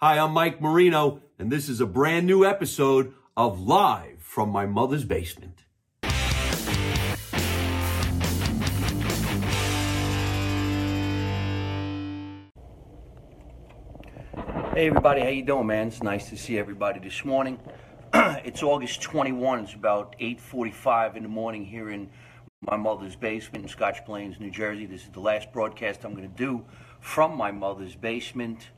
Hi, 0.00 0.16
I'm 0.16 0.30
Mike 0.30 0.60
Marino, 0.60 1.22
and 1.40 1.50
this 1.50 1.68
is 1.68 1.80
a 1.80 1.86
brand 1.86 2.24
new 2.24 2.44
episode 2.44 3.14
of 3.36 3.58
Live 3.58 4.20
from 4.20 4.48
My 4.48 4.64
Mother's 4.64 5.04
Basement. 5.04 5.64
Hey 14.72 14.86
everybody, 14.86 15.20
how 15.20 15.30
you 15.30 15.42
doing, 15.42 15.66
man? 15.66 15.88
It's 15.88 16.00
nice 16.00 16.30
to 16.30 16.36
see 16.36 16.60
everybody 16.60 17.00
this 17.00 17.24
morning. 17.24 17.58
it's 18.14 18.62
August 18.62 19.02
21. 19.02 19.64
It's 19.64 19.74
about 19.74 20.14
8:45 20.20 21.16
in 21.16 21.24
the 21.24 21.28
morning 21.28 21.64
here 21.64 21.90
in 21.90 22.08
my 22.60 22.76
mother's 22.76 23.16
basement 23.16 23.64
in 23.64 23.68
Scotch 23.68 24.04
Plains, 24.04 24.38
New 24.38 24.52
Jersey. 24.52 24.86
This 24.86 25.02
is 25.02 25.10
the 25.10 25.18
last 25.18 25.52
broadcast 25.52 26.04
I'm 26.04 26.14
going 26.14 26.30
to 26.30 26.36
do 26.36 26.64
from 27.00 27.36
my 27.36 27.50
mother's 27.50 27.96
basement 27.96 28.68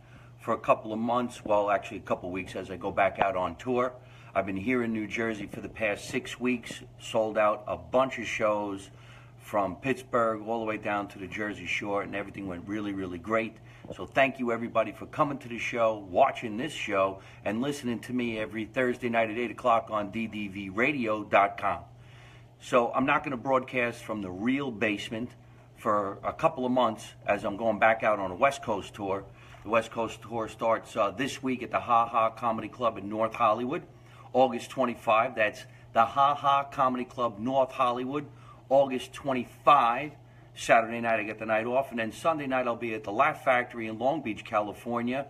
for 0.40 0.54
a 0.54 0.58
couple 0.58 0.92
of 0.92 0.98
months, 0.98 1.44
well, 1.44 1.70
actually 1.70 1.98
a 1.98 2.00
couple 2.00 2.30
of 2.30 2.32
weeks 2.32 2.56
as 2.56 2.70
I 2.70 2.76
go 2.76 2.90
back 2.90 3.18
out 3.18 3.36
on 3.36 3.56
tour. 3.56 3.92
I've 4.34 4.46
been 4.46 4.56
here 4.56 4.82
in 4.82 4.92
New 4.92 5.06
Jersey 5.06 5.46
for 5.46 5.60
the 5.60 5.68
past 5.68 6.08
six 6.08 6.40
weeks, 6.40 6.80
sold 6.98 7.36
out 7.36 7.64
a 7.66 7.76
bunch 7.76 8.18
of 8.18 8.26
shows 8.26 8.90
from 9.38 9.76
Pittsburgh 9.76 10.46
all 10.46 10.60
the 10.60 10.64
way 10.64 10.76
down 10.76 11.08
to 11.08 11.18
the 11.18 11.26
Jersey 11.26 11.66
Shore, 11.66 12.02
and 12.02 12.14
everything 12.14 12.46
went 12.46 12.66
really, 12.66 12.92
really 12.92 13.18
great. 13.18 13.56
So 13.94 14.06
thank 14.06 14.38
you 14.38 14.52
everybody 14.52 14.92
for 14.92 15.06
coming 15.06 15.38
to 15.38 15.48
the 15.48 15.58
show, 15.58 16.06
watching 16.08 16.56
this 16.56 16.72
show, 16.72 17.20
and 17.44 17.60
listening 17.60 17.98
to 18.00 18.12
me 18.12 18.38
every 18.38 18.64
Thursday 18.64 19.08
night 19.08 19.30
at 19.30 19.36
8 19.36 19.50
o'clock 19.50 19.88
on 19.90 20.12
ddvradio.com. 20.12 21.80
So 22.60 22.92
I'm 22.94 23.06
not 23.06 23.24
going 23.24 23.32
to 23.32 23.36
broadcast 23.36 24.04
from 24.04 24.22
the 24.22 24.30
real 24.30 24.70
basement 24.70 25.30
for 25.76 26.18
a 26.22 26.32
couple 26.32 26.64
of 26.64 26.72
months 26.72 27.12
as 27.26 27.44
I'm 27.44 27.56
going 27.56 27.78
back 27.78 28.04
out 28.04 28.18
on 28.18 28.30
a 28.30 28.34
West 28.34 28.62
Coast 28.62 28.94
tour. 28.94 29.24
The 29.62 29.68
West 29.68 29.90
Coast 29.90 30.22
tour 30.22 30.48
starts 30.48 30.96
uh, 30.96 31.10
this 31.10 31.42
week 31.42 31.62
at 31.62 31.70
the 31.70 31.80
Ha 31.80 32.06
Ha 32.06 32.30
Comedy 32.30 32.68
Club 32.68 32.96
in 32.96 33.10
North 33.10 33.34
Hollywood, 33.34 33.82
August 34.32 34.70
25. 34.70 35.34
That's 35.34 35.66
the 35.92 36.02
Ha 36.02 36.34
Ha 36.34 36.64
Comedy 36.64 37.04
Club, 37.04 37.38
North 37.38 37.70
Hollywood, 37.70 38.24
August 38.70 39.12
25. 39.12 40.12
Saturday 40.54 41.00
night 41.00 41.20
I 41.20 41.24
get 41.24 41.38
the 41.38 41.44
night 41.44 41.66
off, 41.66 41.90
and 41.90 41.98
then 41.98 42.10
Sunday 42.10 42.46
night 42.46 42.66
I'll 42.66 42.74
be 42.74 42.94
at 42.94 43.04
the 43.04 43.12
Laugh 43.12 43.44
Factory 43.44 43.86
in 43.86 43.98
Long 43.98 44.22
Beach, 44.22 44.46
California. 44.46 45.26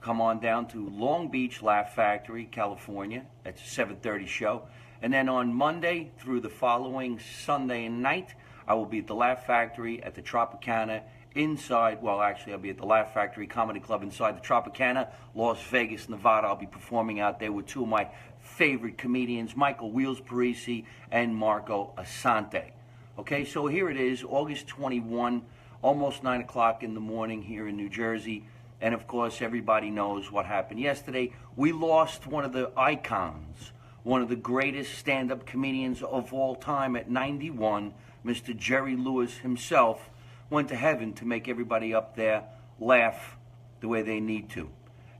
Come 0.00 0.22
on 0.22 0.40
down 0.40 0.68
to 0.68 0.88
Long 0.88 1.28
Beach 1.28 1.62
Laugh 1.62 1.94
Factory, 1.94 2.46
California. 2.46 3.26
That's 3.44 3.60
a 3.60 3.68
7:30 3.68 4.26
show. 4.26 4.62
And 5.02 5.12
then 5.12 5.28
on 5.28 5.52
Monday 5.52 6.12
through 6.18 6.40
the 6.40 6.48
following 6.48 7.18
Sunday 7.18 7.90
night, 7.90 8.34
I 8.66 8.72
will 8.72 8.86
be 8.86 9.00
at 9.00 9.06
the 9.06 9.14
Laugh 9.14 9.44
Factory 9.44 10.02
at 10.02 10.14
the 10.14 10.22
Tropicana 10.22 11.02
inside, 11.36 12.02
well, 12.02 12.20
actually, 12.20 12.54
I'll 12.54 12.58
be 12.58 12.70
at 12.70 12.78
the 12.78 12.86
Laugh 12.86 13.14
Factory 13.14 13.46
Comedy 13.46 13.80
Club 13.80 14.02
inside 14.02 14.36
the 14.36 14.40
Tropicana, 14.40 15.08
Las 15.34 15.62
Vegas, 15.70 16.08
Nevada. 16.08 16.46
I'll 16.46 16.56
be 16.56 16.66
performing 16.66 17.20
out 17.20 17.38
there 17.38 17.52
with 17.52 17.66
two 17.66 17.82
of 17.82 17.88
my 17.88 18.08
favorite 18.40 18.98
comedians, 18.98 19.56
Michael 19.56 19.90
Wheels 19.90 20.20
Parisi 20.20 20.84
and 21.10 21.34
Marco 21.34 21.92
Asante. 21.98 22.70
Okay, 23.18 23.44
so 23.44 23.66
here 23.66 23.90
it 23.90 23.96
is, 23.96 24.24
August 24.24 24.66
21, 24.68 25.42
almost 25.82 26.22
9 26.22 26.40
o'clock 26.40 26.82
in 26.82 26.94
the 26.94 27.00
morning 27.00 27.42
here 27.42 27.68
in 27.68 27.76
New 27.76 27.88
Jersey. 27.88 28.44
And 28.80 28.94
of 28.94 29.06
course, 29.06 29.40
everybody 29.40 29.90
knows 29.90 30.30
what 30.30 30.46
happened 30.46 30.80
yesterday. 30.80 31.32
We 31.56 31.72
lost 31.72 32.26
one 32.26 32.44
of 32.44 32.52
the 32.52 32.70
icons 32.76 33.72
one 34.06 34.22
of 34.22 34.28
the 34.28 34.36
greatest 34.36 34.96
stand 34.96 35.32
up 35.32 35.44
comedians 35.44 36.00
of 36.00 36.32
all 36.32 36.54
time 36.54 36.94
at 36.94 37.10
91, 37.10 37.92
Mr. 38.24 38.56
Jerry 38.56 38.94
Lewis 38.94 39.38
himself, 39.38 40.08
went 40.50 40.68
to 40.68 40.76
heaven 40.76 41.12
to 41.14 41.24
make 41.24 41.48
everybody 41.48 41.94
up 41.94 42.16
there 42.16 42.44
laugh 42.78 43.36
the 43.80 43.88
way 43.88 44.02
they 44.02 44.20
need 44.20 44.48
to. 44.50 44.70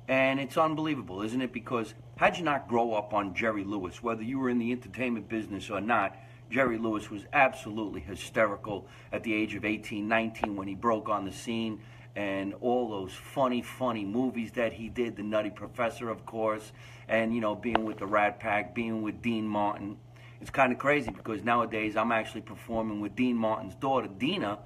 And 0.08 0.38
it's 0.38 0.56
unbelievable, 0.56 1.22
isn't 1.22 1.41
it? 1.41 1.52
Because 1.52 1.94
had 2.16 2.38
you 2.38 2.44
not 2.44 2.68
grow 2.68 2.94
up 2.94 3.12
on 3.12 3.34
Jerry 3.34 3.64
Lewis, 3.64 4.02
whether 4.02 4.22
you 4.22 4.38
were 4.38 4.48
in 4.48 4.58
the 4.58 4.72
entertainment 4.72 5.28
business 5.28 5.68
or 5.68 5.80
not, 5.80 6.16
Jerry 6.48 6.78
Lewis 6.78 7.10
was 7.10 7.24
absolutely 7.33 8.01
hysterical 8.01 8.86
at 9.12 9.24
the 9.24 9.34
age 9.34 9.55
of 9.55 9.64
18, 9.64 10.06
19 10.06 10.55
when 10.55 10.68
he 10.68 10.74
broke 10.74 11.08
on 11.08 11.24
the 11.24 11.33
scene 11.33 11.80
and 12.14 12.55
all 12.61 12.89
those 12.89 13.12
funny, 13.12 13.61
funny 13.62 14.05
movies 14.05 14.52
that 14.52 14.72
he 14.72 14.89
did. 14.89 15.17
The 15.17 15.22
Nutty 15.24 15.51
Professor, 15.51 16.08
of 16.08 16.24
course, 16.24 16.72
and 17.08 17.34
you 17.34 17.40
know, 17.40 17.55
being 17.55 17.84
with 17.84 17.98
the 17.98 18.06
Rat 18.06 18.39
Pack, 18.39 18.74
being 18.74 19.02
with 19.02 19.20
Dean 19.20 19.46
Martin. 19.46 19.98
It's 20.40 20.51
kind 20.51 20.72
of 20.72 20.78
crazy 20.78 21.11
because 21.11 21.42
nowadays 21.42 21.96
I'm 21.96 22.12
actually 22.12 22.42
performing 22.42 23.01
with 23.01 23.17
Dean 23.17 23.36
Martin's 23.36 23.74
daughter, 23.74 24.06
Deana, 24.06 24.58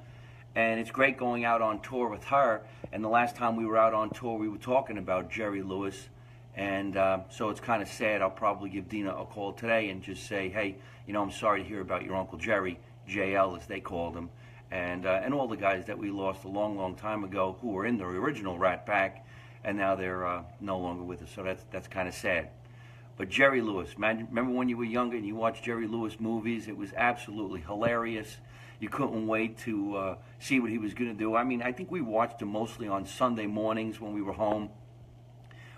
and 0.55 0.81
it's 0.81 0.91
great 0.91 1.17
going 1.17 1.45
out 1.45 1.63
on 1.63 1.81
tour 1.81 2.09
with 2.09 2.25
her. 2.25 2.63
And 2.93 3.03
the 3.05 3.09
last 3.09 3.37
time 3.37 3.57
we 3.57 3.67
were 3.67 3.77
out 3.77 3.95
on 3.95 4.11
tour, 4.11 4.39
we 4.39 4.49
were 4.49 4.59
talking 4.59 4.99
about 4.99 5.31
Jerry 5.31 5.63
Lewis. 5.63 6.09
And 6.57 6.97
uh, 6.97 7.21
so 7.31 7.51
it's 7.51 7.61
kind 7.61 7.83
of 7.83 7.89
sad. 7.89 8.23
I'll 8.23 8.31
probably 8.31 8.71
give 8.71 8.89
Deana 8.89 9.15
a 9.15 9.25
call 9.25 9.53
today 9.53 9.91
and 9.91 10.03
just 10.03 10.27
say, 10.27 10.49
hey, 10.49 10.77
you 11.07 11.13
know, 11.13 11.23
I'm 11.23 11.31
sorry 11.31 11.63
to 11.63 11.69
hear 11.69 11.81
about 11.81 12.05
your 12.05 12.17
Uncle 12.17 12.39
Jerry, 12.39 12.79
JL 13.09 13.59
as 13.59 13.67
they 13.67 13.81
called 13.81 14.17
him 14.17 14.31
and 14.71 15.07
uh, 15.07 15.21
and 15.23 15.35
all 15.35 15.49
the 15.49 15.57
guys 15.57 15.87
that 15.87 15.99
we 15.99 16.11
lost 16.11 16.45
a 16.45 16.49
long, 16.49 16.77
long 16.77 16.95
time 16.95 17.25
ago 17.25 17.57
who 17.61 17.69
were 17.69 17.87
in 17.87 17.99
the 17.99 18.05
original 18.05 18.59
Rat 18.59 18.87
Pack, 18.87 19.27
and 19.65 19.77
now 19.77 19.97
they're 19.97 20.27
uh, 20.27 20.43
no 20.61 20.79
longer 20.79 21.03
with 21.03 21.23
us. 21.23 21.31
So 21.35 21.43
that's 21.43 21.65
that's 21.71 21.89
kind 21.89 22.09
of 22.09 22.15
sad. 22.15 22.51
But 23.17 23.29
Jerry 23.29 23.61
Lewis, 23.61 23.99
man, 23.99 24.27
remember 24.31 24.53
when 24.53 24.69
you 24.69 24.79
were 24.79 24.85
younger 24.85 25.17
and 25.17 25.27
you 25.27 25.35
watched 25.35 25.65
Jerry 25.65 25.87
Lewis 25.87 26.19
movies? 26.21 26.69
It 26.69 26.77
was 26.77 26.93
absolutely 26.97 27.61
hilarious. 27.61 28.39
You 28.81 28.89
couldn't 28.89 29.27
wait 29.27 29.59
to 29.59 29.97
uh, 29.97 30.15
see 30.39 30.59
what 30.59 30.71
he 30.71 30.79
was 30.79 30.95
going 30.95 31.11
to 31.11 31.17
do. 31.17 31.37
I 31.37 31.45
mean, 31.45 31.63
I 31.63 31.73
think 31.73 31.91
we 31.91 32.01
watched 32.01 32.41
him 32.41 32.49
mostly 32.49 32.89
on 32.89 33.07
Sunday 33.07 33.47
mornings 33.47 34.01
when 34.01 34.15
we 34.15 34.23
were 34.23 34.33
home 34.33 34.71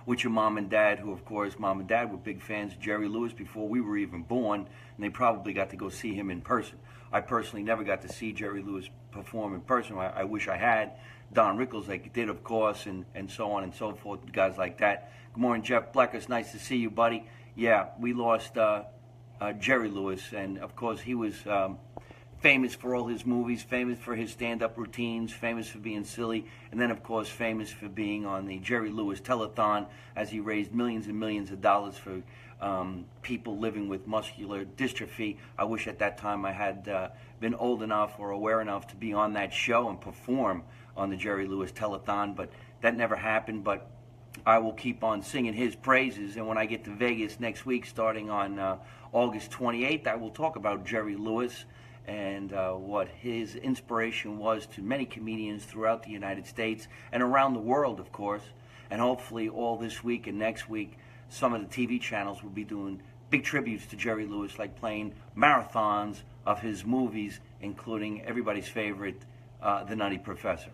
with 0.07 0.25
your 0.25 0.33
mom 0.33 0.57
and 0.57 0.71
dad, 0.71 0.99
who, 0.99 1.13
of 1.13 1.25
course, 1.25 1.59
mom 1.59 1.81
and 1.81 1.89
dad 1.89 2.11
were 2.11 2.17
big 2.17 2.41
fans 2.41 2.73
of 2.73 2.81
Jerry 2.81 3.09
Lewis 3.09 3.33
before 3.33 3.69
we 3.69 3.81
were 3.81 3.97
even 3.97 4.23
born, 4.23 4.61
and 4.97 5.05
they 5.05 5.11
probably 5.11 5.53
got 5.53 5.71
to 5.71 5.77
go 5.77 5.89
see 5.89 6.15
him 6.15 6.31
in 6.31 6.41
person. 6.41 6.79
I 7.13 7.21
personally 7.21 7.63
never 7.63 7.85
got 7.85 8.03
to 8.03 8.09
see 8.09 8.33
Jerry 8.33 8.63
Lewis 8.63 8.89
perform 9.11 9.55
in 9.55 9.61
person. 9.61 9.99
I, 9.99 10.21
I 10.21 10.25
wish 10.25 10.49
I 10.49 10.57
had. 10.57 10.93
Don 11.33 11.57
Rickles, 11.57 11.89
like 11.89 12.13
did, 12.13 12.29
of 12.29 12.45
course, 12.45 12.87
and, 12.87 13.05
and 13.15 13.31
so 13.31 13.53
on 13.53 13.65
and 13.65 13.75
so 13.75 13.95
forth, 13.95 14.21
guys 14.33 14.59
like 14.59 14.79
that. 14.79 15.13
Good 15.35 15.41
morning, 15.41 15.63
Jeff 15.63 15.93
Blecker. 15.93 16.19
It's 16.19 16.29
nice 16.29 16.53
to 16.53 16.59
see 16.59 16.77
you, 16.77 16.91
buddy. 16.91 17.27
Yeah, 17.55 17.89
we 17.99 18.13
lost 18.13 18.57
uh, 18.59 18.85
uh, 19.41 19.53
Jerry 19.53 19.89
Lewis, 19.89 20.23
and 20.35 20.59
of 20.59 20.77
course, 20.77 21.01
he 21.01 21.15
was 21.15 21.35
um, 21.47 21.79
famous 22.43 22.75
for 22.75 22.97
all 22.97 23.07
his 23.07 23.25
movies, 23.25 23.63
famous 23.63 23.99
for 24.01 24.17
his 24.17 24.33
stand 24.33 24.65
up 24.65 24.77
routines, 24.77 25.33
famous 25.33 25.69
for 25.69 25.79
being 25.79 26.03
silly, 26.03 26.45
and 26.73 26.81
then, 26.81 26.91
of 26.91 27.01
course, 27.05 27.29
famous 27.29 27.71
for 27.71 27.89
being 27.89 28.27
on 28.27 28.47
the 28.47 28.59
Jerry 28.59 28.91
Lewis 28.91 29.21
telethon 29.21 29.87
as 30.17 30.31
he 30.31 30.41
raised 30.41 30.75
millions 30.75 31.07
and 31.07 31.19
millions 31.19 31.53
of 31.53 31.61
dollars 31.61 31.97
for 31.97 32.21
um, 32.61 33.05
people 33.23 33.59
living 33.59 33.89
with 33.89 34.09
muscular 34.09 34.65
dystrophy. 34.65 35.37
I 35.57 35.65
wish 35.65 35.87
at 35.87 36.01
that 36.01 36.19
time 36.19 36.45
I 36.45 36.51
had 36.51 36.89
uh, 36.89 37.09
been 37.41 37.55
old 37.55 37.81
enough 37.81 38.19
or 38.19 38.31
aware 38.31 38.61
enough 38.61 38.89
to 38.89 38.97
be 38.97 39.13
on 39.13 39.35
that 39.35 39.53
show 39.53 39.89
and 39.89 40.01
perform 40.01 40.65
on 40.97 41.11
the 41.11 41.17
Jerry 41.17 41.47
Lewis 41.47 41.71
telethon, 41.71 42.35
but 42.35 42.51
that 42.81 42.97
never 42.97 43.15
happened. 43.15 43.63
But 43.63 43.89
I 44.45 44.59
will 44.59 44.73
keep 44.73 45.05
on 45.05 45.23
singing 45.23 45.55
his 45.55 45.77
praises. 45.77 46.37
And 46.37 46.49
when 46.49 46.59
I 46.59 46.67
get 46.67 46.85
to 46.85 46.91
Vegas 46.91 47.39
next 47.39 47.65
week, 47.67 47.87
starting 47.87 48.31
on 48.31 48.59
uh, 48.59 48.79
August 49.13 49.53
28th, 49.53 50.09
I 50.09 50.17
will 50.17 50.31
talk 50.31 50.57
about 50.57 50.85
Jerry 50.85 51.15
Lewis 51.15 51.67
and 52.07 52.53
uh, 52.53 52.73
what 52.73 53.09
his 53.09 53.55
inspiration 53.57 54.39
was 54.39 54.67
to 54.67 54.83
many 54.83 55.05
comedians 55.05 55.65
throughout 55.65 56.03
the 56.03 56.11
United 56.11 56.47
States 56.47 56.89
and 57.13 57.23
around 57.23 57.55
the 57.55 57.61
world, 57.61 58.01
of 58.01 58.13
course. 58.13 58.43
And 58.91 59.01
hopefully, 59.01 59.49
all 59.49 59.77
this 59.77 60.05
week 60.05 60.27
and 60.27 60.39
next 60.39 60.69
week, 60.69 60.99
some 61.29 61.55
of 61.55 61.61
the 61.61 61.67
TV 61.67 62.01
channels 62.01 62.43
will 62.43 62.51
be 62.51 62.65
doing 62.65 63.01
big 63.31 63.45
tributes 63.45 63.87
to 63.87 63.97
Jerry 63.97 64.27
Lewis, 64.27 64.59
like 64.59 64.77
playing 64.77 65.15
marathons 65.37 66.23
of 66.45 66.61
his 66.61 66.85
movies, 66.85 67.41
including 67.61 68.23
everybody's 68.23 68.69
favorite, 68.69 69.25
uh, 69.63 69.85
The 69.85 69.97
Nutty 69.97 70.19
Professor. 70.19 70.71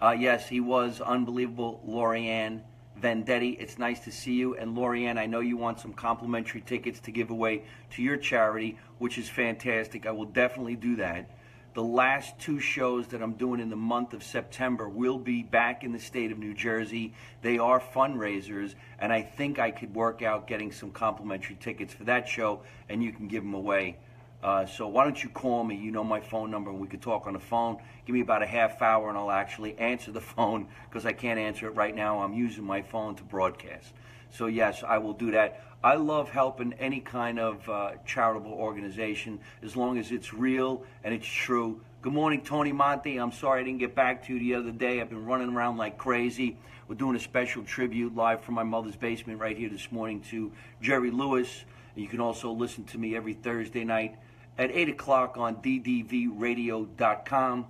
Uh, 0.00 0.14
yes, 0.18 0.48
he 0.48 0.60
was 0.60 1.00
unbelievable, 1.00 1.80
Laurie 1.86 2.24
Lorianne 2.24 2.60
Vendetti. 3.00 3.58
It's 3.60 3.78
nice 3.78 4.00
to 4.00 4.12
see 4.12 4.34
you. 4.34 4.56
And 4.56 4.76
Lorianne, 4.76 5.18
I 5.18 5.26
know 5.26 5.40
you 5.40 5.56
want 5.56 5.80
some 5.80 5.92
complimentary 5.92 6.60
tickets 6.60 7.00
to 7.00 7.10
give 7.10 7.30
away 7.30 7.64
to 7.92 8.02
your 8.02 8.16
charity, 8.16 8.78
which 8.98 9.18
is 9.18 9.28
fantastic. 9.28 10.06
I 10.06 10.12
will 10.12 10.24
definitely 10.24 10.76
do 10.76 10.96
that. 10.96 11.30
The 11.74 11.82
last 11.82 12.38
two 12.38 12.58
shows 12.58 13.08
that 13.08 13.20
I'm 13.20 13.34
doing 13.34 13.60
in 13.60 13.68
the 13.68 13.76
month 13.76 14.14
of 14.14 14.22
September 14.22 14.88
will 14.88 15.18
be 15.18 15.42
back 15.42 15.84
in 15.84 15.92
the 15.92 15.98
state 15.98 16.32
of 16.32 16.38
New 16.38 16.54
Jersey. 16.54 17.12
They 17.42 17.58
are 17.58 17.78
fundraisers, 17.78 18.74
and 18.98 19.12
I 19.12 19.20
think 19.20 19.58
I 19.58 19.72
could 19.72 19.94
work 19.94 20.22
out 20.22 20.46
getting 20.46 20.72
some 20.72 20.90
complimentary 20.90 21.56
tickets 21.56 21.92
for 21.92 22.04
that 22.04 22.30
show, 22.30 22.62
and 22.88 23.02
you 23.02 23.12
can 23.12 23.28
give 23.28 23.42
them 23.42 23.52
away. 23.52 23.98
Uh, 24.46 24.64
so 24.64 24.86
why 24.86 25.02
don't 25.02 25.20
you 25.24 25.28
call 25.28 25.64
me? 25.64 25.74
You 25.74 25.90
know 25.90 26.04
my 26.04 26.20
phone 26.20 26.52
number, 26.52 26.70
and 26.70 26.78
we 26.78 26.86
could 26.86 27.02
talk 27.02 27.26
on 27.26 27.32
the 27.32 27.40
phone. 27.40 27.78
Give 28.06 28.14
me 28.14 28.20
about 28.20 28.44
a 28.44 28.46
half 28.46 28.80
hour, 28.80 29.08
and 29.08 29.18
I'll 29.18 29.32
actually 29.32 29.76
answer 29.78 30.12
the 30.12 30.20
phone 30.20 30.68
because 30.88 31.04
I 31.04 31.12
can't 31.12 31.40
answer 31.40 31.66
it 31.66 31.70
right 31.70 31.92
now. 31.92 32.20
I'm 32.20 32.32
using 32.32 32.62
my 32.62 32.80
phone 32.80 33.16
to 33.16 33.24
broadcast. 33.24 33.92
So 34.30 34.46
yes, 34.46 34.84
I 34.86 34.98
will 34.98 35.14
do 35.14 35.32
that. 35.32 35.64
I 35.82 35.96
love 35.96 36.30
helping 36.30 36.74
any 36.74 37.00
kind 37.00 37.40
of 37.40 37.68
uh, 37.68 37.92
charitable 38.06 38.52
organization 38.52 39.40
as 39.64 39.74
long 39.74 39.98
as 39.98 40.12
it's 40.12 40.32
real 40.32 40.84
and 41.02 41.12
it's 41.12 41.26
true. 41.26 41.80
Good 42.02 42.12
morning, 42.12 42.40
Tony 42.42 42.70
Monte. 42.70 43.16
I'm 43.16 43.32
sorry 43.32 43.62
I 43.62 43.64
didn't 43.64 43.80
get 43.80 43.96
back 43.96 44.26
to 44.26 44.32
you 44.32 44.38
the 44.38 44.54
other 44.54 44.70
day. 44.70 45.00
I've 45.00 45.10
been 45.10 45.26
running 45.26 45.56
around 45.56 45.76
like 45.76 45.98
crazy. 45.98 46.56
We're 46.86 46.94
doing 46.94 47.16
a 47.16 47.20
special 47.20 47.64
tribute 47.64 48.14
live 48.14 48.42
from 48.42 48.54
my 48.54 48.62
mother's 48.62 48.94
basement 48.94 49.40
right 49.40 49.58
here 49.58 49.70
this 49.70 49.90
morning 49.90 50.20
to 50.30 50.52
Jerry 50.80 51.10
Lewis. 51.10 51.64
You 51.96 52.06
can 52.06 52.20
also 52.20 52.52
listen 52.52 52.84
to 52.84 52.98
me 52.98 53.16
every 53.16 53.32
Thursday 53.32 53.82
night 53.82 54.16
at 54.58 54.70
8 54.70 54.88
o'clock 54.88 55.36
on 55.36 55.56
ddvradio.com. 55.56 57.66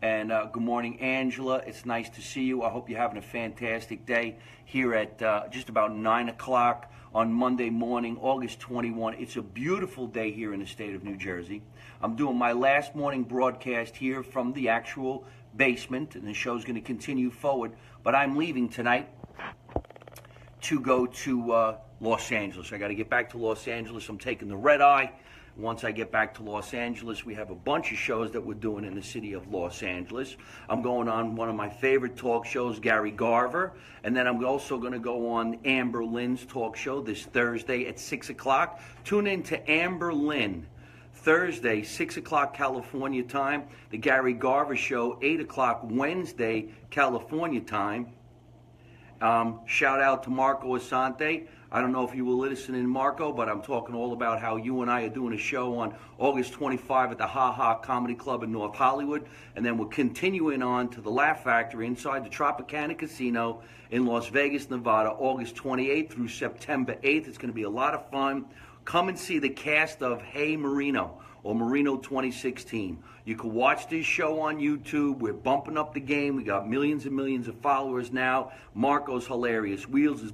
And 0.00 0.30
uh, 0.30 0.46
good 0.46 0.62
morning, 0.62 1.00
Angela. 1.00 1.56
It's 1.66 1.84
nice 1.84 2.08
to 2.10 2.20
see 2.20 2.44
you. 2.44 2.62
I 2.62 2.70
hope 2.70 2.88
you're 2.88 3.00
having 3.00 3.18
a 3.18 3.22
fantastic 3.22 4.06
day 4.06 4.36
here 4.64 4.94
at 4.94 5.20
uh, 5.20 5.48
just 5.50 5.68
about 5.68 5.92
9 5.92 6.28
o'clock 6.28 6.92
on 7.12 7.32
Monday 7.32 7.70
morning, 7.70 8.16
August 8.20 8.60
21. 8.60 9.14
It's 9.14 9.34
a 9.36 9.42
beautiful 9.42 10.06
day 10.06 10.30
here 10.30 10.54
in 10.54 10.60
the 10.60 10.66
state 10.66 10.94
of 10.94 11.02
New 11.02 11.16
Jersey. 11.16 11.62
I'm 12.00 12.14
doing 12.14 12.36
my 12.36 12.52
last 12.52 12.94
morning 12.94 13.24
broadcast 13.24 13.96
here 13.96 14.22
from 14.22 14.52
the 14.52 14.68
actual 14.68 15.24
basement, 15.56 16.14
and 16.14 16.28
the 16.28 16.34
show's 16.34 16.64
going 16.64 16.76
to 16.76 16.80
continue 16.80 17.30
forward. 17.30 17.72
But 18.04 18.14
I'm 18.14 18.36
leaving 18.36 18.68
tonight 18.68 19.08
to 20.60 20.78
go 20.78 21.06
to 21.06 21.52
uh, 21.52 21.76
Los 22.00 22.30
Angeles. 22.30 22.72
I 22.72 22.78
got 22.78 22.88
to 22.88 22.94
get 22.94 23.10
back 23.10 23.30
to 23.30 23.38
Los 23.38 23.66
Angeles. 23.66 24.08
I'm 24.08 24.18
taking 24.18 24.48
the 24.48 24.56
red 24.56 24.80
eye. 24.80 25.10
Once 25.58 25.82
I 25.82 25.90
get 25.90 26.12
back 26.12 26.34
to 26.34 26.44
Los 26.44 26.72
Angeles, 26.72 27.26
we 27.26 27.34
have 27.34 27.50
a 27.50 27.54
bunch 27.54 27.90
of 27.90 27.98
shows 27.98 28.30
that 28.30 28.40
we're 28.40 28.54
doing 28.54 28.84
in 28.84 28.94
the 28.94 29.02
city 29.02 29.32
of 29.32 29.52
Los 29.52 29.82
Angeles. 29.82 30.36
I'm 30.68 30.82
going 30.82 31.08
on 31.08 31.34
one 31.34 31.48
of 31.48 31.56
my 31.56 31.68
favorite 31.68 32.16
talk 32.16 32.46
shows, 32.46 32.78
Gary 32.78 33.10
Garver, 33.10 33.72
and 34.04 34.16
then 34.16 34.28
I'm 34.28 34.44
also 34.44 34.78
going 34.78 34.92
to 34.92 35.00
go 35.00 35.28
on 35.30 35.58
Amber 35.64 36.04
Lynn's 36.04 36.46
talk 36.46 36.76
show 36.76 37.00
this 37.00 37.24
Thursday 37.24 37.88
at 37.88 37.98
6 37.98 38.30
o'clock. 38.30 38.80
Tune 39.04 39.26
in 39.26 39.42
to 39.44 39.68
Amber 39.68 40.14
Lynn. 40.14 40.64
Thursday, 41.12 41.82
6 41.82 42.18
o'clock 42.18 42.54
California 42.54 43.24
time. 43.24 43.64
The 43.90 43.98
Gary 43.98 44.34
Garver 44.34 44.76
Show, 44.76 45.18
8 45.20 45.40
o'clock 45.40 45.80
Wednesday, 45.82 46.68
California 46.90 47.60
time. 47.60 48.12
Um, 49.20 49.60
shout 49.66 50.00
out 50.00 50.22
to 50.24 50.30
Marco 50.30 50.78
Asante. 50.78 51.48
I 51.70 51.80
don't 51.80 51.92
know 51.92 52.08
if 52.08 52.14
you 52.14 52.24
were 52.24 52.34
listening, 52.34 52.82
in 52.82 52.88
Marco, 52.88 53.32
but 53.32 53.48
I'm 53.48 53.60
talking 53.60 53.94
all 53.94 54.12
about 54.12 54.40
how 54.40 54.56
you 54.56 54.80
and 54.80 54.90
I 54.90 55.02
are 55.02 55.08
doing 55.08 55.34
a 55.34 55.38
show 55.38 55.78
on 55.78 55.94
August 56.18 56.52
25 56.52 57.10
at 57.10 57.18
the 57.18 57.26
Ha 57.26 57.52
Ha 57.52 57.74
Comedy 57.78 58.14
Club 58.14 58.42
in 58.42 58.52
North 58.52 58.76
Hollywood. 58.76 59.26
And 59.56 59.66
then 59.66 59.76
we're 59.76 59.88
continuing 59.88 60.62
on 60.62 60.88
to 60.90 61.00
the 61.00 61.10
Laugh 61.10 61.42
Factory 61.42 61.86
inside 61.86 62.24
the 62.24 62.30
Tropicana 62.30 62.96
Casino 62.96 63.60
in 63.90 64.06
Las 64.06 64.28
Vegas, 64.28 64.70
Nevada, 64.70 65.10
August 65.10 65.56
28th 65.56 66.10
through 66.10 66.28
September 66.28 66.94
8th. 67.02 67.28
It's 67.28 67.38
going 67.38 67.50
to 67.50 67.54
be 67.54 67.64
a 67.64 67.70
lot 67.70 67.94
of 67.94 68.08
fun. 68.10 68.46
Come 68.84 69.08
and 69.08 69.18
see 69.18 69.38
the 69.38 69.50
cast 69.50 70.02
of 70.02 70.22
Hey 70.22 70.56
Marino 70.56 71.20
or 71.42 71.54
Marino 71.54 71.96
2016. 71.96 73.02
You 73.24 73.36
can 73.36 73.52
watch 73.52 73.88
this 73.88 74.06
show 74.06 74.40
on 74.40 74.58
YouTube. 74.58 75.18
We're 75.18 75.32
bumping 75.32 75.76
up 75.76 75.94
the 75.94 76.00
game. 76.00 76.36
We 76.36 76.44
got 76.44 76.68
millions 76.68 77.06
and 77.06 77.14
millions 77.14 77.48
of 77.48 77.56
followers 77.60 78.12
now. 78.12 78.52
Marco's 78.74 79.26
hilarious. 79.26 79.88
Wheels 79.88 80.22
is 80.22 80.32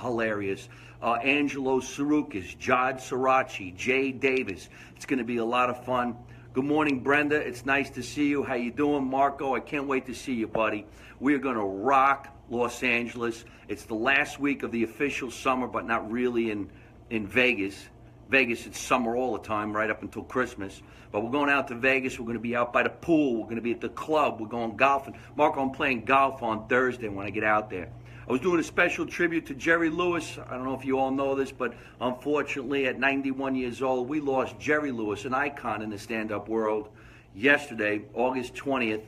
hilarious. 0.00 0.68
Uh, 1.02 1.14
Angelo 1.14 1.80
Sarukis, 1.80 2.56
Jod 2.56 3.00
Sirachi, 3.00 3.74
Jay 3.76 4.12
Davis. 4.12 4.68
It's 4.96 5.06
going 5.06 5.18
to 5.18 5.24
be 5.24 5.38
a 5.38 5.44
lot 5.44 5.70
of 5.70 5.84
fun. 5.84 6.16
Good 6.54 6.64
morning, 6.64 7.00
Brenda. 7.00 7.36
It's 7.36 7.66
nice 7.66 7.90
to 7.90 8.02
see 8.02 8.28
you. 8.28 8.42
How 8.42 8.54
you 8.54 8.70
doing, 8.70 9.04
Marco? 9.08 9.54
I 9.54 9.60
can't 9.60 9.86
wait 9.86 10.06
to 10.06 10.14
see 10.14 10.34
you, 10.34 10.48
buddy. 10.48 10.86
We're 11.20 11.38
going 11.38 11.56
to 11.56 11.64
rock 11.64 12.28
Los 12.50 12.82
Angeles. 12.82 13.44
It's 13.68 13.84
the 13.84 13.94
last 13.94 14.40
week 14.40 14.62
of 14.62 14.72
the 14.72 14.84
official 14.84 15.30
summer, 15.30 15.66
but 15.66 15.86
not 15.86 16.10
really 16.10 16.50
in 16.50 16.70
in 17.10 17.26
Vegas. 17.26 17.88
Vegas, 18.28 18.66
it's 18.66 18.78
summer 18.78 19.16
all 19.16 19.32
the 19.32 19.42
time, 19.42 19.72
right 19.72 19.88
up 19.88 20.02
until 20.02 20.22
Christmas. 20.22 20.82
But 21.10 21.24
we're 21.24 21.30
going 21.30 21.48
out 21.48 21.68
to 21.68 21.74
Vegas. 21.74 22.18
We're 22.18 22.26
going 22.26 22.36
to 22.36 22.42
be 22.42 22.54
out 22.54 22.72
by 22.72 22.82
the 22.82 22.90
pool. 22.90 23.36
We're 23.36 23.44
going 23.44 23.56
to 23.56 23.62
be 23.62 23.72
at 23.72 23.80
the 23.80 23.88
club. 23.88 24.40
We're 24.40 24.48
going 24.48 24.76
golfing. 24.76 25.18
Marco, 25.36 25.62
I'm 25.62 25.70
playing 25.70 26.04
golf 26.04 26.42
on 26.42 26.68
Thursday 26.68 27.08
when 27.08 27.26
I 27.26 27.30
get 27.30 27.44
out 27.44 27.70
there. 27.70 27.88
I 28.28 28.32
was 28.32 28.42
doing 28.42 28.60
a 28.60 28.64
special 28.64 29.06
tribute 29.06 29.46
to 29.46 29.54
Jerry 29.54 29.88
Lewis. 29.88 30.38
I 30.46 30.54
don't 30.54 30.64
know 30.64 30.74
if 30.74 30.84
you 30.84 30.98
all 30.98 31.10
know 31.10 31.34
this, 31.34 31.50
but 31.50 31.72
unfortunately, 31.98 32.86
at 32.86 32.98
91 32.98 33.54
years 33.54 33.80
old, 33.80 34.06
we 34.06 34.20
lost 34.20 34.58
Jerry 34.58 34.92
Lewis, 34.92 35.24
an 35.24 35.32
icon 35.32 35.80
in 35.80 35.88
the 35.88 35.98
stand 35.98 36.30
up 36.30 36.46
world, 36.46 36.90
yesterday, 37.34 38.02
August 38.12 38.54
20th. 38.54 39.04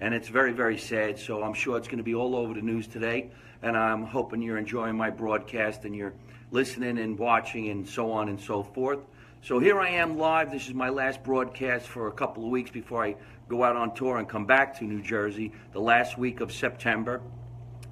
And 0.00 0.14
it's 0.14 0.28
very, 0.28 0.52
very 0.52 0.78
sad. 0.78 1.18
So 1.18 1.42
I'm 1.42 1.52
sure 1.52 1.76
it's 1.76 1.88
going 1.88 1.98
to 1.98 2.04
be 2.04 2.14
all 2.14 2.34
over 2.34 2.54
the 2.54 2.62
news 2.62 2.86
today. 2.86 3.30
And 3.60 3.76
I'm 3.76 4.04
hoping 4.04 4.40
you're 4.40 4.56
enjoying 4.56 4.96
my 4.96 5.10
broadcast 5.10 5.84
and 5.84 5.94
you're 5.94 6.14
listening 6.54 6.98
and 6.98 7.18
watching 7.18 7.68
and 7.70 7.86
so 7.86 8.12
on 8.12 8.28
and 8.28 8.40
so 8.40 8.62
forth. 8.62 9.00
So 9.42 9.58
here 9.58 9.80
I 9.80 9.88
am 9.88 10.16
live. 10.16 10.52
This 10.52 10.68
is 10.68 10.72
my 10.72 10.88
last 10.88 11.24
broadcast 11.24 11.88
for 11.88 12.06
a 12.06 12.12
couple 12.12 12.44
of 12.44 12.50
weeks 12.50 12.70
before 12.70 13.04
I 13.04 13.16
go 13.48 13.64
out 13.64 13.74
on 13.74 13.92
tour 13.92 14.18
and 14.18 14.28
come 14.28 14.46
back 14.46 14.78
to 14.78 14.84
New 14.84 15.02
Jersey 15.02 15.50
the 15.72 15.80
last 15.80 16.16
week 16.16 16.38
of 16.38 16.52
September. 16.52 17.20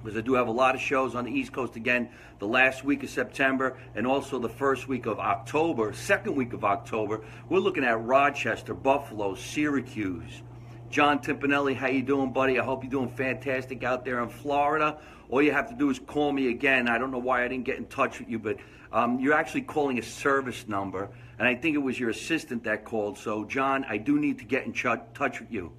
Because 0.01 0.17
I 0.17 0.21
do 0.21 0.35
have 0.35 0.47
a 0.47 0.51
lot 0.51 0.75
of 0.75 0.81
shows 0.81 1.13
on 1.13 1.25
the 1.25 1.31
East 1.31 1.51
Coast 1.51 1.75
again 1.75 2.07
the 2.39 2.47
last 2.47 2.85
week 2.85 3.03
of 3.03 3.09
September 3.09 3.77
and 3.95 4.07
also 4.07 4.39
the 4.39 4.47
first 4.47 4.87
week 4.87 5.07
of 5.07 5.19
October, 5.19 5.91
second 5.91 6.33
week 6.33 6.53
of 6.53 6.63
October. 6.63 7.25
We're 7.49 7.59
looking 7.59 7.83
at 7.83 8.01
Rochester, 8.01 8.73
Buffalo, 8.73 9.35
Syracuse. 9.35 10.41
John 10.93 11.19
Timpanelli, 11.19 11.75
how 11.75 11.87
you 11.87 12.03
doing, 12.03 12.31
buddy? 12.31 12.59
I 12.59 12.63
hope 12.63 12.83
you're 12.83 12.91
doing 12.91 13.09
fantastic 13.09 13.83
out 13.83 14.05
there 14.05 14.21
in 14.21 14.29
Florida 14.29 14.99
all 15.33 15.41
you 15.41 15.51
have 15.51 15.67
to 15.69 15.75
do 15.75 15.89
is 15.89 15.97
call 15.97 16.31
me 16.31 16.49
again. 16.49 16.87
I 16.87 16.99
don't 16.99 17.09
know 17.09 17.17
why 17.17 17.43
I 17.43 17.47
didn't 17.47 17.65
get 17.65 17.77
in 17.77 17.87
touch 17.87 18.19
with 18.19 18.29
you, 18.29 18.37
but 18.37 18.57
um, 18.91 19.19
you're 19.19 19.33
actually 19.33 19.63
calling 19.63 19.97
a 19.97 20.03
service 20.03 20.67
number, 20.67 21.09
and 21.39 21.47
I 21.47 21.55
think 21.55 21.73
it 21.75 21.79
was 21.79 21.99
your 21.99 22.11
assistant 22.11 22.65
that 22.65 22.85
called. 22.85 23.17
So, 23.17 23.43
John, 23.43 23.83
I 23.89 23.97
do 23.97 24.19
need 24.19 24.37
to 24.39 24.45
get 24.45 24.67
in 24.67 24.73
ch- 24.73 24.85
touch 25.15 25.39
with 25.39 25.51
you. 25.51 25.71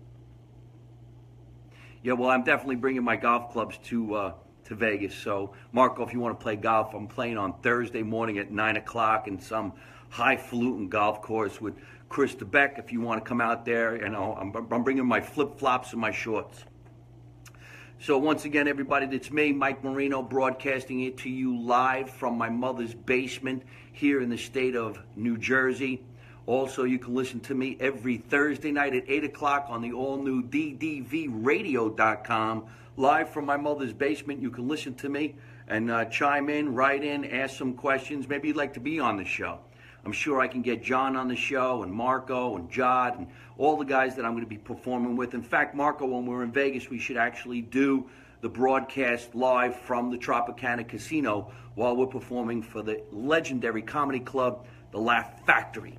Yeah, 2.03 2.15
well, 2.15 2.31
I'm 2.31 2.43
definitely 2.43 2.75
bringing 2.75 3.05
my 3.05 3.15
golf 3.15 3.53
clubs 3.53 3.79
to 3.85 4.15
uh, 4.15 4.33
to 4.65 4.75
Vegas. 4.75 5.15
So, 5.15 5.55
Marco, 5.73 6.05
if 6.05 6.13
you 6.13 6.21
want 6.21 6.39
to 6.39 6.43
play 6.43 6.57
golf, 6.57 6.95
I'm 6.95 7.07
playing 7.07 7.39
on 7.39 7.55
Thursday 7.61 8.03
morning 8.03 8.39
at 8.39 8.51
nine 8.51 8.77
o'clock 8.77 9.29
in 9.29 9.41
some 9.41 9.73
highfalutin 10.11 10.89
golf 10.89 11.23
course 11.23 11.61
with 11.61 11.75
Chris 12.09 12.35
DeBeck. 12.35 12.79
If 12.79 12.93
you 12.93 13.01
want 13.01 13.25
to 13.25 13.29
come 13.29 13.41
out 13.41 13.65
there, 13.65 13.97
you 13.97 14.09
know, 14.09 14.37
I'm, 14.39 14.55
I'm 14.73 14.85
bringing 14.85 15.07
my 15.07 15.21
flip 15.21 15.59
flops 15.59 15.93
and 15.93 16.01
my 16.01 16.11
shorts. 16.11 16.65
So, 18.01 18.19
once 18.19 18.45
again, 18.45 18.69
everybody, 18.69 19.07
it's 19.15 19.31
me, 19.31 19.53
Mike 19.53 19.85
Marino, 19.85 20.23
broadcasting 20.23 21.03
it 21.03 21.19
to 21.19 21.31
you 21.31 21.59
live 21.59 22.11
from 22.11 22.37
my 22.37 22.49
mother's 22.49 22.95
basement 22.95 23.63
here 23.93 24.21
in 24.21 24.29
the 24.29 24.39
state 24.39 24.77
of 24.77 24.99
New 25.17 25.39
Jersey. 25.39 26.03
Also, 26.47 26.85
you 26.85 26.99
can 26.99 27.15
listen 27.15 27.41
to 27.41 27.55
me 27.55 27.79
every 27.81 28.19
Thursday 28.19 28.71
night 28.71 28.95
at 28.95 29.05
8 29.09 29.25
o'clock 29.25 29.65
on 29.69 29.81
the 29.81 29.93
all 29.93 30.19
new 30.19 30.43
DDVRadio.com. 30.43 32.67
Live 32.97 33.31
from 33.31 33.45
my 33.45 33.57
mother's 33.57 33.93
basement, 33.93 34.41
you 34.41 34.53
can 34.53 34.69
listen 34.69 34.95
to 34.95 35.09
me 35.09 35.35
and 35.67 35.91
uh, 35.91 36.05
chime 36.05 36.49
in, 36.49 36.77
write 36.77 37.03
in, 37.03 37.25
ask 37.25 37.57
some 37.57 37.75
questions. 37.75 38.29
Maybe 38.29 38.47
you'd 38.47 38.57
like 38.57 38.75
to 38.75 38.81
be 38.81 39.01
on 39.01 39.17
the 39.17 39.25
show. 39.25 39.59
I'm 40.05 40.13
sure 40.13 40.41
I 40.41 40.47
can 40.47 40.63
get 40.63 40.81
John 40.81 41.17
on 41.17 41.27
the 41.27 41.35
show 41.35 41.83
and 41.83 41.93
Marco 41.93 42.55
and 42.55 42.71
Jod 42.71 43.19
and 43.19 43.27
all 43.59 43.77
the 43.77 43.85
guys 43.85 44.15
that 44.15 44.25
I'm 44.25 44.31
going 44.33 44.45
to 44.45 44.49
be 44.49 44.59
performing 44.59 45.17
with. 45.17 45.35
In 45.35 45.43
fact, 45.43 45.75
Marco, 45.75 46.07
when 46.07 46.25
we're 46.25 46.45
in 46.45 46.53
Vegas, 46.53 46.89
we 46.89 47.01
should 47.01 47.17
actually 47.17 47.63
do 47.63 48.09
the 48.43 48.49
broadcast 48.49 49.35
live 49.35 49.75
from 49.75 50.13
the 50.13 50.19
Tropicana 50.19 50.87
Casino 50.87 51.51
while 51.75 51.97
we're 51.97 52.07
performing 52.07 52.63
for 52.63 52.81
the 52.83 53.03
legendary 53.11 53.83
comedy 53.83 54.21
club, 54.21 54.67
The 54.93 55.01
Laugh 55.01 55.45
Factory. 55.47 55.99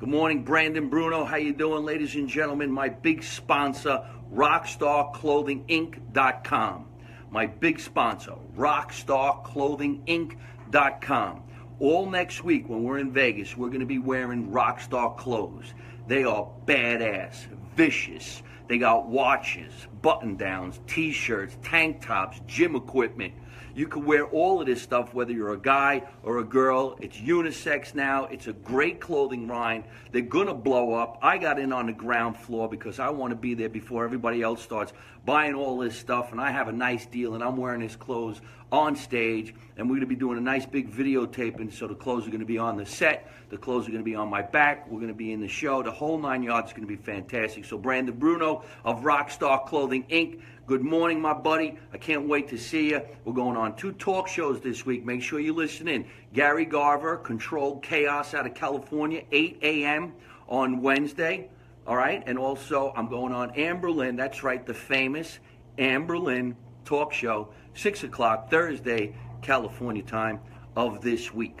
Good 0.00 0.08
morning, 0.08 0.42
Brandon 0.42 0.88
Bruno. 0.88 1.24
How 1.24 1.36
you 1.36 1.52
doing, 1.52 1.84
ladies 1.84 2.16
and 2.16 2.26
gentlemen? 2.26 2.72
My 2.72 2.88
big 2.88 3.22
sponsor, 3.22 4.04
RockstarClothingInc.com. 4.34 6.86
My 7.30 7.46
big 7.46 7.80
sponsor, 7.80 8.34
RockstarClothingInc.com. 8.56 11.42
All 11.78 12.08
next 12.08 12.42
week 12.44 12.68
when 12.68 12.84
we're 12.84 12.98
in 12.98 13.12
Vegas, 13.12 13.56
we're 13.56 13.68
going 13.68 13.80
to 13.80 13.86
be 13.86 13.98
wearing 13.98 14.50
Rockstar 14.50 15.16
clothes. 15.16 15.72
They 16.06 16.24
are 16.24 16.46
badass, 16.66 17.46
vicious. 17.76 18.42
They 18.68 18.76
got 18.78 19.08
watches, 19.08 19.72
button 20.00 20.36
downs, 20.36 20.80
t 20.86 21.10
shirts, 21.12 21.58
tank 21.62 22.06
tops, 22.06 22.40
gym 22.46 22.76
equipment. 22.76 23.34
You 23.74 23.88
can 23.88 24.04
wear 24.04 24.24
all 24.26 24.60
of 24.60 24.66
this 24.66 24.82
stuff 24.82 25.14
whether 25.14 25.32
you're 25.32 25.54
a 25.54 25.58
guy 25.58 26.02
or 26.22 26.38
a 26.38 26.44
girl. 26.44 26.98
It's 27.00 27.16
unisex 27.16 27.94
now. 27.94 28.26
It's 28.26 28.46
a 28.46 28.52
great 28.52 29.00
clothing 29.00 29.48
line. 29.48 29.84
They're 30.10 30.22
going 30.22 30.48
to 30.48 30.54
blow 30.54 30.92
up. 30.94 31.18
I 31.22 31.38
got 31.38 31.58
in 31.58 31.72
on 31.72 31.86
the 31.86 31.92
ground 31.92 32.36
floor 32.36 32.68
because 32.68 32.98
I 32.98 33.08
want 33.10 33.30
to 33.30 33.36
be 33.36 33.54
there 33.54 33.70
before 33.70 34.04
everybody 34.04 34.42
else 34.42 34.62
starts 34.62 34.92
buying 35.24 35.54
all 35.54 35.78
this 35.78 35.96
stuff. 35.96 36.32
And 36.32 36.40
I 36.40 36.50
have 36.50 36.68
a 36.68 36.72
nice 36.72 37.06
deal 37.06 37.34
and 37.34 37.42
I'm 37.42 37.56
wearing 37.56 37.80
his 37.80 37.96
clothes 37.96 38.40
on 38.72 38.96
stage, 38.96 39.54
and 39.76 39.86
we're 39.86 39.96
going 39.96 40.00
to 40.00 40.06
be 40.06 40.16
doing 40.16 40.38
a 40.38 40.40
nice 40.40 40.64
big 40.64 40.90
videotaping. 40.90 41.70
So 41.72 41.86
the 41.86 41.94
clothes 41.94 42.26
are 42.26 42.30
going 42.30 42.40
to 42.40 42.46
be 42.46 42.56
on 42.56 42.78
the 42.78 42.86
set, 42.86 43.30
the 43.50 43.58
clothes 43.58 43.86
are 43.86 43.90
going 43.90 44.02
to 44.02 44.10
be 44.10 44.14
on 44.14 44.30
my 44.30 44.40
back, 44.40 44.90
we're 44.90 44.98
going 44.98 45.12
to 45.12 45.14
be 45.14 45.32
in 45.32 45.40
the 45.40 45.48
show. 45.48 45.82
The 45.82 45.90
whole 45.90 46.18
nine 46.18 46.42
yards 46.42 46.70
is 46.70 46.72
going 46.72 46.88
to 46.88 46.96
be 46.96 47.00
fantastic. 47.00 47.66
So 47.66 47.76
Brandon 47.76 48.16
Bruno 48.16 48.64
of 48.84 49.02
Rockstar 49.02 49.66
Clothing 49.66 50.04
Inc. 50.04 50.40
Good 50.66 50.82
morning, 50.82 51.20
my 51.20 51.34
buddy. 51.34 51.76
I 51.92 51.98
can't 51.98 52.26
wait 52.26 52.48
to 52.48 52.56
see 52.56 52.90
you. 52.90 53.02
We're 53.24 53.34
going 53.34 53.58
on 53.58 53.76
two 53.76 53.92
talk 53.92 54.26
shows 54.26 54.60
this 54.60 54.86
week. 54.86 55.04
Make 55.04 55.20
sure 55.20 55.38
you 55.38 55.52
listen 55.52 55.86
in. 55.86 56.06
Gary 56.32 56.64
Garver, 56.64 57.18
Controlled 57.18 57.82
Chaos 57.82 58.32
out 58.32 58.46
of 58.46 58.54
California, 58.54 59.24
8 59.30 59.58
a.m. 59.62 60.14
on 60.48 60.80
Wednesday. 60.80 61.50
All 61.86 61.96
right. 61.96 62.22
And 62.24 62.38
also, 62.38 62.94
I'm 62.96 63.08
going 63.08 63.34
on 63.34 63.50
Amberlynn. 63.50 64.16
That's 64.16 64.42
right, 64.42 64.64
the 64.64 64.72
famous 64.72 65.40
Amberlynn 65.78 66.54
talk 66.84 67.12
show, 67.12 67.48
6 67.74 68.04
o'clock 68.04 68.50
Thursday, 68.50 69.14
California 69.40 70.02
time 70.02 70.40
of 70.76 71.00
this 71.00 71.32
week. 71.32 71.60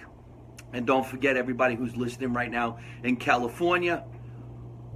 And 0.72 0.86
don't 0.86 1.06
forget, 1.06 1.36
everybody 1.36 1.74
who's 1.74 1.96
listening 1.96 2.32
right 2.32 2.50
now 2.50 2.78
in 3.02 3.16
California, 3.16 4.04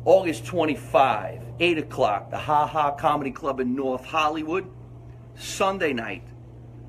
August 0.04 0.46
25, 0.46 1.42
8 1.58 1.78
o'clock, 1.78 2.30
the 2.30 2.38
Ha 2.38 2.66
Ha 2.66 2.92
Comedy 2.92 3.30
Club 3.30 3.60
in 3.60 3.74
North 3.74 4.04
Hollywood. 4.04 4.70
Sunday 5.38 5.92
night, 5.92 6.22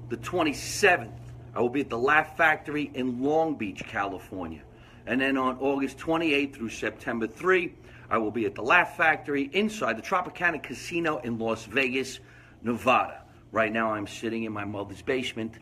the 0.09 0.17
27th, 0.17 1.11
I 1.53 1.59
will 1.59 1.69
be 1.69 1.81
at 1.81 1.89
the 1.89 1.97
Laugh 1.97 2.37
Factory 2.37 2.91
in 2.93 3.21
Long 3.21 3.55
Beach, 3.55 3.83
California. 3.85 4.61
And 5.05 5.19
then 5.19 5.37
on 5.37 5.57
August 5.57 5.97
28th 5.97 6.55
through 6.55 6.69
September 6.69 7.27
3, 7.27 7.73
I 8.09 8.17
will 8.19 8.31
be 8.31 8.45
at 8.45 8.55
the 8.55 8.61
Laugh 8.61 8.95
Factory 8.95 9.49
inside 9.51 9.97
the 9.97 10.01
Tropicana 10.01 10.61
Casino 10.63 11.17
in 11.19 11.37
Las 11.37 11.65
Vegas, 11.65 12.19
Nevada. 12.61 13.23
Right 13.51 13.71
now, 13.71 13.93
I'm 13.93 14.07
sitting 14.07 14.43
in 14.43 14.51
my 14.51 14.65
mother's 14.65 15.01
basement 15.01 15.53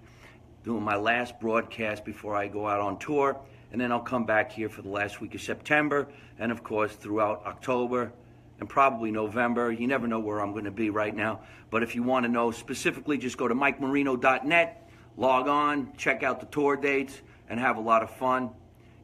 doing 0.64 0.84
my 0.84 0.96
last 0.96 1.40
broadcast 1.40 2.04
before 2.04 2.36
I 2.36 2.48
go 2.48 2.68
out 2.68 2.82
on 2.82 2.98
tour. 2.98 3.40
And 3.72 3.80
then 3.80 3.92
I'll 3.92 4.00
come 4.00 4.26
back 4.26 4.52
here 4.52 4.70
for 4.70 4.82
the 4.82 4.90
last 4.90 5.22
week 5.22 5.36
of 5.36 5.42
September. 5.42 6.08
And 6.40 6.52
of 6.52 6.64
course, 6.64 6.94
throughout 6.94 7.44
October 7.46 8.12
and 8.60 8.70
probably 8.70 9.12
November. 9.12 9.72
You 9.72 9.88
never 9.88 10.08
know 10.08 10.20
where 10.20 10.42
I'm 10.42 10.52
going 10.52 10.66
to 10.66 10.72
be 10.72 10.90
right 10.90 11.16
now. 11.16 11.42
But 11.70 11.84
if 11.84 11.96
you 11.96 12.04
want 12.04 12.26
to 12.26 12.32
know 12.32 12.52
specifically, 12.52 13.18
just 13.18 13.38
go 13.38 13.48
to 13.48 13.56
MikeMarino.net, 13.56 14.90
log 15.18 15.48
on, 15.48 15.94
check 15.98 16.24
out 16.24 16.40
the 16.40 16.46
tour 16.48 16.76
dates, 16.76 17.22
and 17.50 17.60
have 17.60 17.78
a 17.78 17.82
lot 17.82 18.02
of 18.02 18.10
fun. 18.12 18.50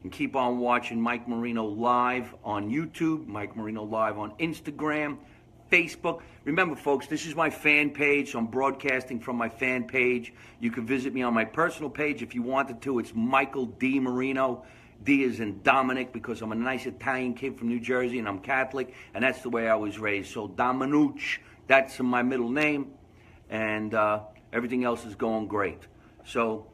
And 0.02 0.10
keep 0.10 0.34
on 0.34 0.58
watching 0.58 1.00
Mike 1.00 1.28
Marino 1.28 1.64
live 1.64 2.34
on 2.42 2.70
YouTube, 2.70 3.26
Mike 3.26 3.56
Marino 3.56 3.84
live 3.84 4.18
on 4.18 4.32
Instagram, 4.38 5.18
Facebook. 5.72 6.20
Remember, 6.44 6.76
folks, 6.76 7.06
this 7.06 7.24
is 7.24 7.34
my 7.34 7.48
fan 7.48 7.90
page, 7.90 8.32
so 8.32 8.38
I'm 8.38 8.46
broadcasting 8.46 9.18
from 9.18 9.36
my 9.36 9.48
fan 9.48 9.84
page. 9.84 10.34
You 10.60 10.70
can 10.70 10.86
visit 10.86 11.14
me 11.14 11.22
on 11.22 11.32
my 11.32 11.46
personal 11.46 11.88
page 11.88 12.22
if 12.22 12.34
you 12.34 12.42
wanted 12.42 12.82
to. 12.82 12.98
It's 12.98 13.14
Michael 13.14 13.66
D. 13.66 13.98
Marino. 13.98 14.64
D 15.02 15.22
is 15.22 15.40
in 15.40 15.62
Dominic 15.62 16.12
because 16.12 16.42
I'm 16.42 16.52
a 16.52 16.56
nice 16.56 16.84
Italian 16.84 17.34
kid 17.34 17.58
from 17.58 17.68
New 17.68 17.80
Jersey 17.80 18.18
and 18.18 18.28
I'm 18.28 18.38
Catholic, 18.38 18.94
and 19.14 19.24
that's 19.24 19.40
the 19.40 19.48
way 19.48 19.66
I 19.66 19.74
was 19.74 19.98
raised. 19.98 20.30
So 20.30 20.46
Dominucci, 20.46 21.38
that's 21.66 21.98
my 22.00 22.22
middle 22.22 22.50
name, 22.50 22.92
and 23.48 23.94
uh, 23.94 24.20
everything 24.52 24.84
else 24.84 25.06
is 25.06 25.14
going 25.14 25.48
great. 25.48 25.80
So 26.24 26.66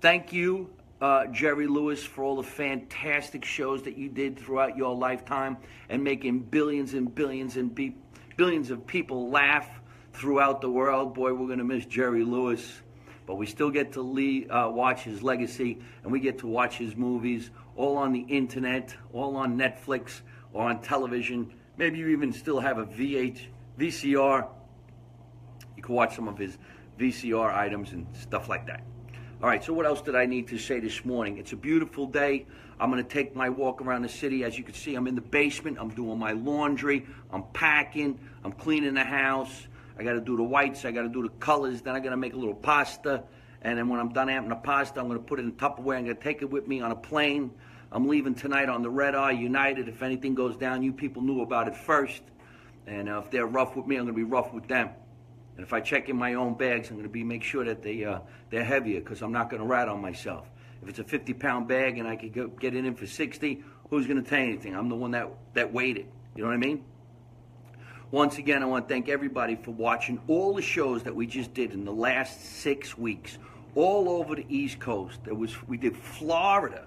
thank 0.00 0.32
you, 0.32 0.70
uh, 1.00 1.26
Jerry 1.26 1.68
Lewis, 1.68 2.02
for 2.02 2.24
all 2.24 2.36
the 2.36 2.42
fantastic 2.42 3.44
shows 3.44 3.82
that 3.82 3.96
you 3.96 4.08
did 4.08 4.38
throughout 4.38 4.76
your 4.76 4.96
lifetime 4.96 5.58
and 5.88 6.02
making 6.02 6.40
billions 6.40 6.94
and 6.94 7.14
billions 7.14 7.56
and 7.56 7.72
be- 7.72 7.96
billions 8.38 8.70
of 8.70 8.86
people 8.86 9.30
laugh 9.30 9.68
throughout 10.12 10.60
the 10.60 10.70
world. 10.70 11.12
Boy, 11.12 11.34
we're 11.34 11.48
going 11.48 11.58
to 11.58 11.64
miss 11.64 11.84
Jerry 11.84 12.22
Lewis. 12.22 12.80
But 13.26 13.34
we 13.34 13.46
still 13.46 13.68
get 13.68 13.92
to 13.94 14.00
lead, 14.00 14.48
uh, 14.48 14.70
watch 14.72 15.02
his 15.02 15.22
legacy, 15.22 15.80
and 16.02 16.12
we 16.12 16.20
get 16.20 16.38
to 16.38 16.46
watch 16.46 16.78
his 16.78 16.96
movies 16.96 17.50
all 17.76 17.98
on 17.98 18.12
the 18.12 18.20
internet, 18.20 18.96
all 19.12 19.36
on 19.36 19.58
Netflix, 19.58 20.22
or 20.52 20.70
on 20.70 20.80
television. 20.80 21.52
Maybe 21.76 21.98
you 21.98 22.08
even 22.08 22.32
still 22.32 22.60
have 22.60 22.78
a 22.78 22.86
VH, 22.86 23.48
VCR. 23.78 24.46
You 25.76 25.82
can 25.82 25.94
watch 25.94 26.14
some 26.14 26.28
of 26.28 26.38
his 26.38 26.58
VCR 26.98 27.52
items 27.52 27.90
and 27.90 28.06
stuff 28.14 28.48
like 28.48 28.66
that. 28.68 28.82
All 29.42 29.48
right, 29.48 29.62
so 29.62 29.72
what 29.72 29.84
else 29.84 30.00
did 30.00 30.14
I 30.14 30.26
need 30.26 30.46
to 30.48 30.58
say 30.58 30.78
this 30.78 31.04
morning? 31.04 31.38
It's 31.38 31.52
a 31.52 31.56
beautiful 31.56 32.06
day. 32.06 32.46
I'm 32.80 32.90
going 32.90 33.02
to 33.02 33.08
take 33.08 33.34
my 33.34 33.48
walk 33.48 33.80
around 33.80 34.02
the 34.02 34.08
city. 34.08 34.44
As 34.44 34.56
you 34.56 34.64
can 34.64 34.74
see, 34.74 34.94
I'm 34.94 35.06
in 35.06 35.14
the 35.14 35.20
basement. 35.20 35.78
I'm 35.80 35.90
doing 35.90 36.18
my 36.18 36.32
laundry. 36.32 37.06
I'm 37.32 37.42
packing. 37.52 38.18
I'm 38.44 38.52
cleaning 38.52 38.94
the 38.94 39.04
house. 39.04 39.66
I 39.98 40.04
got 40.04 40.12
to 40.12 40.20
do 40.20 40.36
the 40.36 40.44
whites. 40.44 40.84
I 40.84 40.92
got 40.92 41.02
to 41.02 41.08
do 41.08 41.22
the 41.22 41.28
colors. 41.40 41.82
Then 41.82 41.96
I 41.96 42.00
got 42.00 42.10
to 42.10 42.16
make 42.16 42.34
a 42.34 42.36
little 42.36 42.54
pasta. 42.54 43.24
And 43.62 43.76
then 43.78 43.88
when 43.88 43.98
I'm 43.98 44.10
done 44.10 44.28
having 44.28 44.50
the 44.50 44.56
pasta, 44.56 45.00
I'm 45.00 45.08
going 45.08 45.18
to 45.18 45.24
put 45.24 45.40
it 45.40 45.42
in 45.42 45.52
Tupperware. 45.52 45.96
I'm 45.96 46.04
going 46.04 46.16
to 46.16 46.22
take 46.22 46.42
it 46.42 46.50
with 46.50 46.68
me 46.68 46.80
on 46.80 46.92
a 46.92 46.96
plane. 46.96 47.50
I'm 47.90 48.06
leaving 48.06 48.34
tonight 48.34 48.68
on 48.68 48.82
the 48.82 48.90
Red 48.90 49.14
Eye 49.14 49.32
United. 49.32 49.88
If 49.88 50.02
anything 50.02 50.34
goes 50.34 50.56
down, 50.56 50.82
you 50.82 50.92
people 50.92 51.22
knew 51.22 51.40
about 51.40 51.66
it 51.66 51.76
first. 51.76 52.22
And 52.86 53.08
uh, 53.08 53.22
if 53.24 53.30
they're 53.30 53.46
rough 53.46 53.76
with 53.76 53.86
me, 53.86 53.96
I'm 53.96 54.04
going 54.04 54.14
to 54.14 54.16
be 54.16 54.24
rough 54.24 54.52
with 54.52 54.68
them. 54.68 54.90
And 55.56 55.66
if 55.66 55.72
I 55.72 55.80
check 55.80 56.08
in 56.08 56.16
my 56.16 56.34
own 56.34 56.54
bags, 56.54 56.88
I'm 56.88 56.96
going 56.96 57.08
to 57.08 57.12
be 57.12 57.24
make 57.24 57.42
sure 57.42 57.64
that 57.64 57.82
they 57.82 58.04
uh, 58.04 58.20
they're 58.50 58.62
heavier 58.62 59.00
because 59.00 59.22
I'm 59.22 59.32
not 59.32 59.50
going 59.50 59.60
to 59.60 59.66
rat 59.66 59.88
on 59.88 60.00
myself. 60.00 60.46
If 60.82 60.88
it's 60.88 60.98
a 60.98 61.04
50 61.04 61.34
pound 61.34 61.68
bag 61.68 61.98
and 61.98 62.06
I 62.06 62.16
could 62.16 62.32
go, 62.32 62.46
get 62.48 62.74
it 62.74 62.84
in 62.84 62.94
for 62.94 63.06
60, 63.06 63.62
who's 63.90 64.06
going 64.06 64.22
to 64.22 64.28
tell 64.28 64.38
anything? 64.38 64.74
I'm 64.74 64.88
the 64.88 64.96
one 64.96 65.10
that 65.12 65.28
that 65.54 65.72
weighed 65.72 65.96
it. 65.96 66.06
You 66.34 66.42
know 66.42 66.48
what 66.48 66.54
I 66.54 66.58
mean? 66.58 66.84
Once 68.10 68.38
again, 68.38 68.62
I 68.62 68.66
want 68.66 68.88
to 68.88 68.94
thank 68.94 69.08
everybody 69.08 69.54
for 69.54 69.72
watching 69.72 70.18
all 70.28 70.54
the 70.54 70.62
shows 70.62 71.02
that 71.02 71.14
we 71.14 71.26
just 71.26 71.52
did 71.52 71.72
in 71.72 71.84
the 71.84 71.92
last 71.92 72.40
six 72.42 72.96
weeks, 72.96 73.36
all 73.74 74.08
over 74.08 74.34
the 74.34 74.46
East 74.48 74.78
Coast. 74.80 75.22
There 75.24 75.34
was 75.34 75.54
we 75.68 75.76
did 75.76 75.96
Florida, 75.96 76.86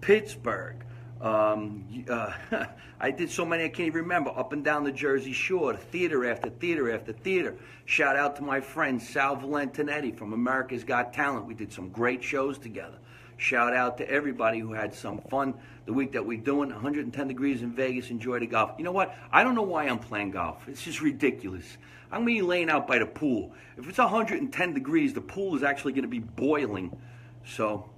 Pittsburgh. 0.00 0.76
Um, 1.20 2.04
uh, 2.08 2.32
I 3.00 3.10
did 3.10 3.30
so 3.30 3.44
many 3.44 3.64
I 3.64 3.68
can't 3.68 3.88
even 3.88 4.00
remember. 4.00 4.30
Up 4.30 4.52
and 4.54 4.64
down 4.64 4.84
the 4.84 4.92
Jersey 4.92 5.32
Shore, 5.32 5.76
theater 5.76 6.30
after 6.30 6.48
theater 6.48 6.90
after 6.94 7.12
theater. 7.12 7.56
Shout 7.84 8.16
out 8.16 8.36
to 8.36 8.42
my 8.42 8.60
friend 8.60 9.00
Sal 9.00 9.36
Valentinetti 9.36 10.12
from 10.12 10.32
America's 10.32 10.84
Got 10.84 11.12
Talent. 11.12 11.46
We 11.46 11.54
did 11.54 11.72
some 11.72 11.90
great 11.90 12.24
shows 12.24 12.56
together. 12.58 12.98
Shout 13.36 13.74
out 13.74 13.98
to 13.98 14.08
everybody 14.08 14.58
who 14.58 14.72
had 14.72 14.94
some 14.94 15.18
fun 15.22 15.54
the 15.84 15.92
week 15.92 16.12
that 16.12 16.24
we're 16.24 16.40
doing 16.40 16.70
110 16.70 17.28
degrees 17.28 17.62
in 17.62 17.72
Vegas. 17.72 18.10
Enjoy 18.10 18.38
the 18.38 18.46
golf. 18.46 18.72
You 18.78 18.84
know 18.84 18.92
what? 18.92 19.14
I 19.32 19.42
don't 19.42 19.54
know 19.54 19.62
why 19.62 19.84
I'm 19.84 19.98
playing 19.98 20.30
golf. 20.30 20.68
It's 20.68 20.82
just 20.82 21.00
ridiculous. 21.00 21.76
I'm 22.10 22.24
going 22.24 22.36
to 22.36 22.42
be 22.42 22.46
laying 22.46 22.70
out 22.70 22.86
by 22.86 22.98
the 22.98 23.06
pool. 23.06 23.52
If 23.76 23.88
it's 23.88 23.98
110 23.98 24.74
degrees, 24.74 25.14
the 25.14 25.20
pool 25.20 25.56
is 25.56 25.62
actually 25.62 25.92
going 25.92 26.02
to 26.02 26.08
be 26.08 26.18
boiling. 26.18 26.96
So 27.44 27.88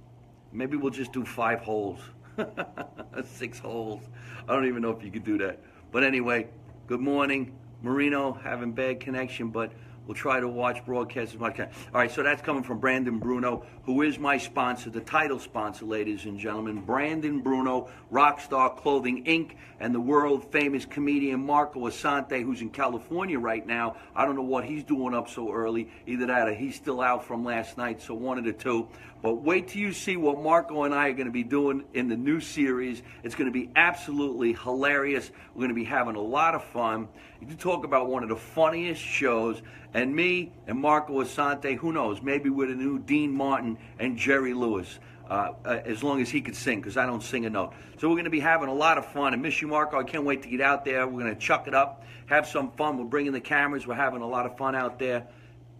maybe 0.51 0.77
we'll 0.77 0.91
just 0.91 1.11
do 1.11 1.25
five 1.25 1.59
holes, 1.59 1.99
six 3.25 3.59
holes. 3.59 4.01
I 4.47 4.53
don't 4.53 4.67
even 4.67 4.81
know 4.81 4.91
if 4.91 5.03
you 5.03 5.11
could 5.11 5.25
do 5.25 5.37
that. 5.39 5.59
But 5.91 6.03
anyway, 6.03 6.47
good 6.87 7.01
morning. 7.01 7.55
Marino 7.81 8.33
having 8.33 8.71
bad 8.71 8.99
connection, 8.99 9.49
but 9.49 9.71
We'll 10.07 10.15
try 10.15 10.39
to 10.39 10.47
watch 10.47 10.85
broadcasts 10.85 11.33
as 11.33 11.39
much 11.39 11.59
as 11.59 11.67
All 11.93 11.99
right, 11.99 12.11
so 12.11 12.21
that's 12.21 12.41
coming 12.41 12.63
from 12.63 12.79
Brandon 12.79 13.17
Bruno, 13.17 13.65
who 13.83 14.03
is 14.03 14.19
my 14.19 14.37
sponsor, 14.37 14.91
the 14.91 15.01
title 15.01 15.39
sponsor, 15.39 15.85
ladies 15.85 16.25
and 16.25 16.39
gentlemen. 16.39 16.81
Brandon 16.81 17.41
Bruno, 17.41 17.89
Rockstar 18.11 18.77
Clothing 18.77 19.25
Inc., 19.25 19.55
and 19.79 19.93
the 19.93 19.99
world 19.99 20.51
famous 20.51 20.85
comedian 20.85 21.45
Marco 21.45 21.87
Asante, 21.87 22.43
who's 22.43 22.61
in 22.61 22.69
California 22.69 23.39
right 23.39 23.65
now. 23.65 23.95
I 24.15 24.25
don't 24.25 24.35
know 24.35 24.43
what 24.43 24.63
he's 24.63 24.83
doing 24.83 25.13
up 25.13 25.27
so 25.27 25.51
early. 25.51 25.89
Either 26.05 26.27
that 26.27 26.47
or 26.47 26.53
he's 26.53 26.75
still 26.75 27.01
out 27.01 27.25
from 27.25 27.43
last 27.43 27.77
night, 27.77 28.01
so 28.01 28.13
one 28.13 28.37
of 28.37 28.45
the 28.45 28.53
two. 28.53 28.87
But 29.21 29.41
wait 29.41 29.69
till 29.69 29.81
you 29.81 29.91
see 29.91 30.17
what 30.17 30.41
Marco 30.41 30.83
and 30.83 30.93
I 30.93 31.09
are 31.09 31.13
going 31.13 31.25
to 31.25 31.31
be 31.31 31.43
doing 31.43 31.83
in 31.95 32.07
the 32.07 32.15
new 32.15 32.39
series. 32.39 33.01
It's 33.23 33.33
going 33.33 33.51
to 33.51 33.51
be 33.51 33.71
absolutely 33.75 34.53
hilarious. 34.53 35.31
We're 35.55 35.61
going 35.61 35.69
to 35.69 35.75
be 35.75 35.83
having 35.83 36.15
a 36.15 36.21
lot 36.21 36.53
of 36.53 36.63
fun. 36.63 37.07
You 37.41 37.55
talk 37.55 37.85
about 37.85 38.07
one 38.07 38.23
of 38.23 38.29
the 38.29 38.35
funniest 38.35 39.01
shows 39.01 39.61
and 39.95 40.13
me 40.13 40.51
and 40.67 40.77
Marco 40.77 41.23
Asante, 41.23 41.77
who 41.77 41.93
knows, 41.93 42.21
maybe 42.21 42.49
with 42.49 42.69
a 42.69 42.75
new 42.75 42.99
Dean 42.99 43.31
Martin 43.31 43.77
and 43.97 44.17
Jerry 44.17 44.53
Lewis. 44.53 44.99
Uh, 45.27 45.53
uh, 45.65 45.79
as 45.85 46.03
long 46.03 46.21
as 46.21 46.29
he 46.29 46.39
could 46.39 46.55
sing, 46.55 46.79
because 46.79 46.97
I 46.97 47.07
don't 47.07 47.23
sing 47.23 47.47
a 47.47 47.49
note. 47.49 47.73
So 47.97 48.07
we're 48.07 48.13
going 48.13 48.25
to 48.25 48.29
be 48.29 48.41
having 48.41 48.69
a 48.69 48.73
lot 48.73 48.99
of 48.99 49.07
fun. 49.07 49.33
And 49.33 49.41
miss 49.41 49.59
you, 49.59 49.67
Marco. 49.67 49.97
I 49.97 50.03
can't 50.03 50.23
wait 50.23 50.43
to 50.43 50.49
get 50.49 50.61
out 50.61 50.85
there. 50.85 51.07
We're 51.07 51.23
going 51.23 51.33
to 51.33 51.41
chuck 51.41 51.67
it 51.67 51.73
up, 51.73 52.03
have 52.27 52.45
some 52.45 52.69
fun. 52.73 52.99
We're 52.99 53.05
bringing 53.05 53.31
the 53.31 53.41
cameras. 53.41 53.87
We're 53.87 53.95
having 53.95 54.21
a 54.21 54.27
lot 54.27 54.45
of 54.45 54.55
fun 54.55 54.75
out 54.75 54.99
there. 54.99 55.25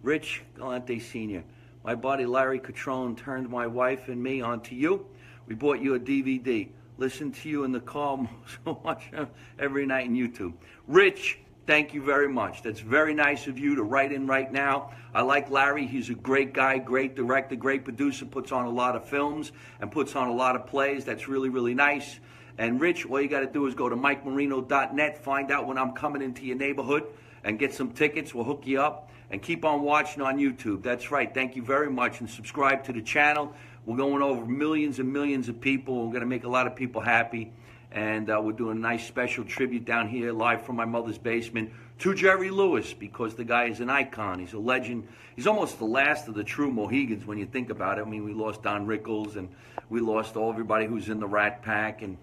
Rich 0.02 0.42
Galante 0.56 0.98
Sr., 0.98 1.44
my 1.84 1.94
buddy 1.94 2.26
Larry 2.26 2.58
Catrone 2.58 3.16
turned 3.16 3.48
my 3.48 3.68
wife 3.68 4.08
and 4.08 4.20
me 4.20 4.40
onto 4.40 4.74
you. 4.74 5.06
We 5.46 5.54
bought 5.54 5.78
you 5.78 5.94
a 5.94 6.00
DVD. 6.00 6.68
Listen 6.98 7.30
to 7.30 7.48
you 7.48 7.62
in 7.62 7.70
the 7.70 7.78
car 7.78 8.18
so 8.64 8.80
much 8.82 9.12
every 9.60 9.86
night 9.86 10.08
on 10.08 10.16
YouTube. 10.16 10.54
Rich 10.88 11.38
Thank 11.66 11.94
you 11.94 12.02
very 12.02 12.28
much. 12.28 12.62
That's 12.62 12.78
very 12.78 13.12
nice 13.12 13.48
of 13.48 13.58
you 13.58 13.74
to 13.74 13.82
write 13.82 14.12
in 14.12 14.28
right 14.28 14.50
now. 14.52 14.92
I 15.12 15.22
like 15.22 15.50
Larry. 15.50 15.84
He's 15.84 16.08
a 16.10 16.14
great 16.14 16.52
guy, 16.52 16.78
great 16.78 17.16
director, 17.16 17.56
great 17.56 17.82
producer, 17.82 18.24
puts 18.24 18.52
on 18.52 18.66
a 18.66 18.70
lot 18.70 18.94
of 18.94 19.04
films 19.04 19.50
and 19.80 19.90
puts 19.90 20.14
on 20.14 20.28
a 20.28 20.32
lot 20.32 20.54
of 20.54 20.68
plays. 20.68 21.04
That's 21.04 21.26
really, 21.26 21.48
really 21.48 21.74
nice. 21.74 22.20
And 22.56 22.80
Rich, 22.80 23.06
all 23.06 23.20
you 23.20 23.28
got 23.28 23.40
to 23.40 23.48
do 23.48 23.66
is 23.66 23.74
go 23.74 23.88
to 23.88 23.96
MikeMarino.net, 23.96 25.24
find 25.24 25.50
out 25.50 25.66
when 25.66 25.76
I'm 25.76 25.92
coming 25.92 26.22
into 26.22 26.44
your 26.44 26.56
neighborhood, 26.56 27.02
and 27.42 27.58
get 27.58 27.74
some 27.74 27.90
tickets. 27.90 28.32
We'll 28.32 28.44
hook 28.44 28.62
you 28.64 28.80
up. 28.80 29.10
And 29.28 29.42
keep 29.42 29.64
on 29.64 29.82
watching 29.82 30.22
on 30.22 30.38
YouTube. 30.38 30.84
That's 30.84 31.10
right. 31.10 31.34
Thank 31.34 31.56
you 31.56 31.62
very 31.62 31.90
much. 31.90 32.20
And 32.20 32.30
subscribe 32.30 32.84
to 32.84 32.92
the 32.92 33.02
channel. 33.02 33.52
We're 33.84 33.96
going 33.96 34.22
over 34.22 34.46
millions 34.46 35.00
and 35.00 35.12
millions 35.12 35.48
of 35.48 35.60
people. 35.60 35.96
We're 35.96 36.12
going 36.12 36.20
to 36.20 36.26
make 36.26 36.44
a 36.44 36.48
lot 36.48 36.68
of 36.68 36.76
people 36.76 37.00
happy 37.00 37.52
and 37.96 38.28
uh, 38.28 38.38
we're 38.38 38.52
doing 38.52 38.76
a 38.76 38.80
nice 38.80 39.06
special 39.06 39.42
tribute 39.42 39.86
down 39.86 40.06
here 40.06 40.30
live 40.30 40.60
from 40.60 40.76
my 40.76 40.84
mother's 40.84 41.16
basement 41.16 41.72
to 41.98 42.14
Jerry 42.14 42.50
Lewis 42.50 42.92
because 42.92 43.34
the 43.34 43.44
guy 43.44 43.64
is 43.64 43.80
an 43.80 43.88
icon. 43.88 44.38
He's 44.38 44.52
a 44.52 44.58
legend. 44.58 45.08
He's 45.34 45.46
almost 45.46 45.78
the 45.78 45.86
last 45.86 46.28
of 46.28 46.34
the 46.34 46.44
true 46.44 46.70
Mohegans 46.70 47.24
when 47.24 47.38
you 47.38 47.46
think 47.46 47.70
about 47.70 47.98
it. 47.98 48.02
I 48.02 48.04
mean, 48.04 48.22
we 48.22 48.34
lost 48.34 48.62
Don 48.62 48.86
Rickles 48.86 49.36
and 49.36 49.48
we 49.88 50.00
lost 50.00 50.36
all 50.36 50.52
everybody 50.52 50.84
who's 50.84 51.08
in 51.08 51.20
the 51.20 51.26
Rat 51.26 51.62
Pack 51.62 52.02
and 52.02 52.18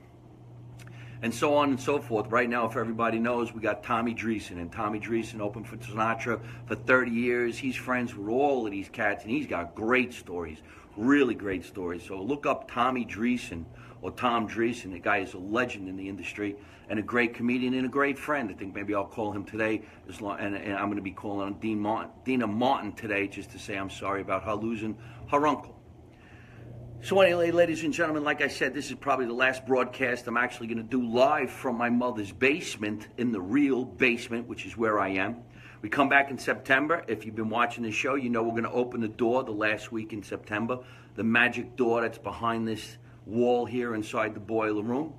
and 1.23 1.33
so 1.33 1.55
on 1.55 1.69
and 1.69 1.79
so 1.79 1.99
forth. 1.99 2.29
Right 2.29 2.49
now, 2.49 2.67
if 2.67 2.75
everybody 2.75 3.17
knows, 3.17 3.53
we 3.53 3.61
got 3.61 3.81
Tommy 3.81 4.13
Dreesen, 4.13 4.57
and 4.57 4.69
Tommy 4.69 4.99
Dreesen 4.99 5.39
opened 5.39 5.67
for 5.67 5.77
Sinatra 5.77 6.39
for 6.65 6.75
30 6.75 7.11
years. 7.11 7.57
He's 7.57 7.77
friends 7.77 8.13
with 8.13 8.27
all 8.27 8.65
of 8.65 8.71
these 8.71 8.89
cats, 8.89 9.23
and 9.23 9.31
he's 9.31 9.47
got 9.47 9.73
great 9.73 10.13
stories, 10.13 10.57
really 10.97 11.33
great 11.33 11.63
stories. 11.63 12.03
So 12.03 12.21
look 12.21 12.45
up 12.45 12.69
Tommy 12.69 13.05
Dreesen 13.05 13.63
or 14.03 14.11
Tom 14.11 14.47
Dreesen. 14.47 14.91
The 14.91 14.99
guy 14.99 15.19
is 15.19 15.33
a 15.33 15.39
legend 15.39 15.87
in 15.87 15.95
the 15.95 16.07
industry 16.07 16.57
and 16.89 16.99
a 16.99 17.01
great 17.01 17.33
comedian 17.33 17.73
and 17.73 17.85
a 17.85 17.89
great 17.89 18.19
friend. 18.19 18.51
I 18.51 18.53
think 18.53 18.75
maybe 18.75 18.93
I'll 18.93 19.05
call 19.05 19.31
him 19.31 19.45
today, 19.45 19.81
as 20.09 20.21
long, 20.21 20.39
and, 20.39 20.55
and 20.55 20.73
I'm 20.73 20.85
going 20.87 20.97
to 20.97 21.01
be 21.01 21.11
calling 21.11 21.47
on 21.47 21.59
Dean 21.59 21.79
Martin, 21.79 22.11
Deana 22.25 22.45
Martin 22.45 22.91
today 22.91 23.27
just 23.27 23.49
to 23.51 23.59
say 23.59 23.75
I'm 23.75 23.89
sorry 23.89 24.21
about 24.21 24.43
her 24.43 24.53
losing 24.53 24.97
her 25.31 25.47
uncle. 25.47 25.79
So 27.01 27.19
anyway, 27.21 27.51
ladies 27.51 27.83
and 27.83 27.93
gentlemen, 27.93 28.23
like 28.23 28.41
I 28.41 28.47
said, 28.47 28.73
this 28.73 28.89
is 28.89 28.97
probably 28.97 29.25
the 29.25 29.33
last 29.33 29.65
broadcast 29.65 30.27
I'm 30.27 30.37
actually 30.37 30.67
going 30.67 30.77
to 30.77 30.83
do 30.83 31.05
live 31.05 31.49
from 31.49 31.77
my 31.77 31.89
mother's 31.89 32.31
basement 32.31 33.07
in 33.17 33.31
the 33.31 33.41
real 33.41 33.85
basement, 33.85 34.47
which 34.47 34.65
is 34.65 34.77
where 34.77 34.99
I 34.99 35.09
am. 35.09 35.37
We 35.81 35.89
come 35.89 36.07
back 36.07 36.29
in 36.29 36.37
September. 36.37 37.03
If 37.07 37.25
you've 37.25 37.35
been 37.35 37.49
watching 37.49 37.83
the 37.83 37.91
show, 37.91 38.15
you 38.15 38.29
know 38.29 38.43
we're 38.43 38.51
going 38.51 38.63
to 38.63 38.71
open 38.71 39.01
the 39.01 39.09
door 39.09 39.43
the 39.43 39.51
last 39.51 39.91
week 39.91 40.13
in 40.13 40.23
September, 40.23 40.79
the 41.15 41.23
magic 41.23 41.75
door 41.75 42.01
that's 42.01 42.17
behind 42.17 42.67
this 42.67 42.97
wall 43.25 43.65
here 43.65 43.95
inside 43.95 44.33
the 44.33 44.39
boiler 44.39 44.83
room. 44.83 45.13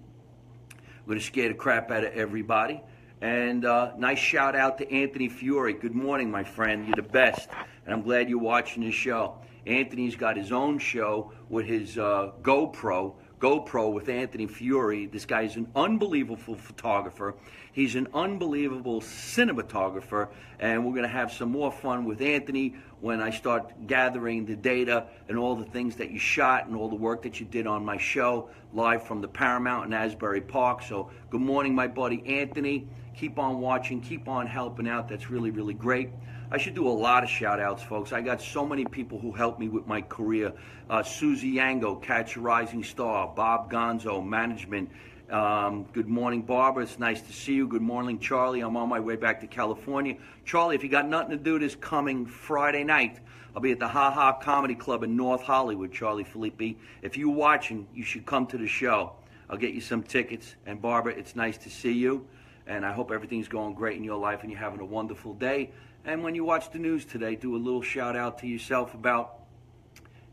I'm 0.70 1.06
going 1.06 1.18
to 1.18 1.24
scare 1.24 1.48
the 1.48 1.54
crap 1.54 1.90
out 1.90 2.04
of 2.04 2.12
everybody. 2.12 2.80
And 3.20 3.64
uh, 3.64 3.92
nice 3.96 4.18
shout 4.18 4.54
out 4.54 4.78
to 4.78 4.92
Anthony 4.92 5.28
Fiore. 5.28 5.72
Good 5.72 5.94
morning, 5.94 6.30
my 6.30 6.44
friend. 6.44 6.86
You're 6.86 6.96
the 6.96 7.02
best. 7.02 7.48
And 7.84 7.94
I'm 7.94 8.02
glad 8.02 8.28
you're 8.28 8.38
watching 8.38 8.84
this 8.84 8.94
show. 8.94 9.36
Anthony's 9.66 10.16
got 10.16 10.36
his 10.36 10.52
own 10.52 10.78
show 10.78 11.32
with 11.48 11.66
his 11.66 11.96
uh, 11.96 12.32
GoPro, 12.42 13.14
GoPro 13.44 13.92
with 13.92 14.08
Anthony 14.08 14.46
Fiore. 14.46 15.04
This 15.04 15.26
guy 15.26 15.42
is 15.42 15.56
an 15.56 15.66
unbelievable 15.76 16.54
photographer. 16.56 17.34
He's 17.74 17.94
an 17.94 18.08
unbelievable 18.14 19.02
cinematographer, 19.02 20.28
and 20.58 20.82
we're 20.82 20.92
going 20.92 21.02
to 21.02 21.08
have 21.08 21.30
some 21.30 21.50
more 21.50 21.70
fun 21.70 22.06
with 22.06 22.22
Anthony 22.22 22.74
when 23.02 23.20
I 23.20 23.28
start 23.28 23.86
gathering 23.86 24.46
the 24.46 24.56
data 24.56 25.08
and 25.28 25.36
all 25.36 25.56
the 25.56 25.66
things 25.66 25.96
that 25.96 26.10
you 26.10 26.18
shot 26.18 26.68
and 26.68 26.74
all 26.74 26.88
the 26.88 26.96
work 26.96 27.20
that 27.24 27.38
you 27.38 27.44
did 27.44 27.66
on 27.66 27.84
my 27.84 27.98
show 27.98 28.48
live 28.72 29.06
from 29.06 29.20
the 29.20 29.28
Paramount 29.28 29.84
in 29.88 29.92
Asbury 29.92 30.40
Park. 30.40 30.80
So, 30.82 31.10
good 31.28 31.42
morning, 31.42 31.74
my 31.74 31.86
buddy 31.86 32.24
Anthony. 32.40 32.88
Keep 33.16 33.38
on 33.38 33.60
watching, 33.60 34.00
keep 34.00 34.28
on 34.28 34.46
helping 34.46 34.88
out. 34.88 35.08
That's 35.08 35.30
really, 35.30 35.52
really 35.52 35.74
great. 35.74 36.10
I 36.50 36.58
should 36.58 36.74
do 36.74 36.88
a 36.88 36.90
lot 36.90 37.22
of 37.22 37.30
shout 37.30 37.60
outs, 37.60 37.82
folks. 37.82 38.12
I 38.12 38.20
got 38.20 38.42
so 38.42 38.66
many 38.66 38.84
people 38.84 39.20
who 39.20 39.30
helped 39.30 39.60
me 39.60 39.68
with 39.68 39.86
my 39.86 40.02
career. 40.02 40.52
Uh, 40.90 41.02
Susie 41.04 41.54
Yango, 41.54 42.02
Catch 42.02 42.36
a 42.36 42.40
Rising 42.40 42.82
Star, 42.82 43.32
Bob 43.34 43.70
Gonzo, 43.70 44.24
Management. 44.24 44.90
Um, 45.30 45.84
good 45.92 46.08
morning, 46.08 46.42
Barbara. 46.42 46.82
It's 46.82 46.98
nice 46.98 47.20
to 47.22 47.32
see 47.32 47.54
you. 47.54 47.68
Good 47.68 47.82
morning, 47.82 48.18
Charlie. 48.18 48.60
I'm 48.60 48.76
on 48.76 48.88
my 48.88 49.00
way 49.00 49.14
back 49.14 49.40
to 49.42 49.46
California. 49.46 50.16
Charlie, 50.44 50.74
if 50.74 50.82
you 50.82 50.88
got 50.88 51.08
nothing 51.08 51.30
to 51.30 51.36
do 51.36 51.58
this 51.60 51.76
coming 51.76 52.26
Friday 52.26 52.82
night, 52.82 53.20
I'll 53.54 53.62
be 53.62 53.70
at 53.70 53.78
the 53.78 53.88
Ha 53.88 54.10
Ha 54.10 54.32
Comedy 54.34 54.74
Club 54.74 55.04
in 55.04 55.16
North 55.16 55.42
Hollywood, 55.42 55.92
Charlie 55.92 56.24
Filippi. 56.24 56.76
If 57.00 57.16
you're 57.16 57.34
watching, 57.34 57.86
you 57.94 58.02
should 58.02 58.26
come 58.26 58.46
to 58.48 58.58
the 58.58 58.66
show. 58.66 59.12
I'll 59.48 59.56
get 59.56 59.72
you 59.72 59.80
some 59.80 60.02
tickets. 60.02 60.56
And 60.66 60.82
Barbara, 60.82 61.14
it's 61.14 61.36
nice 61.36 61.56
to 61.58 61.70
see 61.70 61.92
you. 61.92 62.26
And 62.66 62.84
I 62.84 62.92
hope 62.92 63.10
everything's 63.10 63.48
going 63.48 63.74
great 63.74 63.96
in 63.96 64.04
your 64.04 64.18
life 64.18 64.40
and 64.42 64.50
you're 64.50 64.60
having 64.60 64.80
a 64.80 64.84
wonderful 64.84 65.34
day. 65.34 65.72
And 66.04 66.22
when 66.22 66.34
you 66.34 66.44
watch 66.44 66.70
the 66.70 66.78
news 66.78 67.04
today, 67.04 67.34
do 67.34 67.56
a 67.56 67.58
little 67.58 67.82
shout 67.82 68.16
out 68.16 68.38
to 68.38 68.46
yourself 68.46 68.94
about 68.94 69.40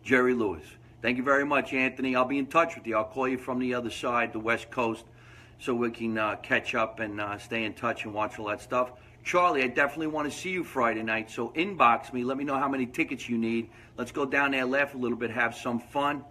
Jerry 0.03 0.33
Lewis. 0.33 0.63
Thank 1.01 1.17
you 1.17 1.23
very 1.23 1.45
much, 1.45 1.73
Anthony. 1.73 2.15
I'll 2.15 2.25
be 2.25 2.37
in 2.37 2.45
touch 2.45 2.75
with 2.75 2.85
you. 2.85 2.95
I'll 2.95 3.05
call 3.05 3.27
you 3.27 3.37
from 3.37 3.59
the 3.59 3.73
other 3.73 3.89
side, 3.89 4.33
the 4.33 4.39
West 4.39 4.69
Coast, 4.69 5.03
so 5.59 5.73
we 5.73 5.91
can 5.91 6.17
uh, 6.17 6.35
catch 6.37 6.75
up 6.75 6.99
and 6.99 7.19
uh, 7.19 7.37
stay 7.37 7.63
in 7.63 7.73
touch 7.73 8.05
and 8.05 8.13
watch 8.13 8.37
all 8.37 8.47
that 8.47 8.61
stuff. 8.61 8.91
Charlie, 9.23 9.63
I 9.63 9.67
definitely 9.67 10.07
want 10.07 10.31
to 10.31 10.37
see 10.37 10.49
you 10.49 10.63
Friday 10.63 11.03
night, 11.03 11.29
so 11.29 11.49
inbox 11.49 12.11
me. 12.11 12.23
Let 12.23 12.37
me 12.37 12.43
know 12.43 12.57
how 12.57 12.67
many 12.67 12.85
tickets 12.85 13.29
you 13.29 13.37
need. 13.37 13.69
Let's 13.97 14.11
go 14.11 14.25
down 14.25 14.51
there, 14.51 14.65
laugh 14.65 14.93
a 14.93 14.97
little 14.97 15.17
bit, 15.17 15.31
have 15.31 15.55
some 15.55 15.79
fun. 15.79 16.23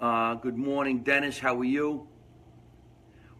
Uh, 0.00 0.34
good 0.34 0.56
morning, 0.56 1.00
Dennis. 1.00 1.38
How 1.38 1.58
are 1.58 1.64
you? 1.64 2.06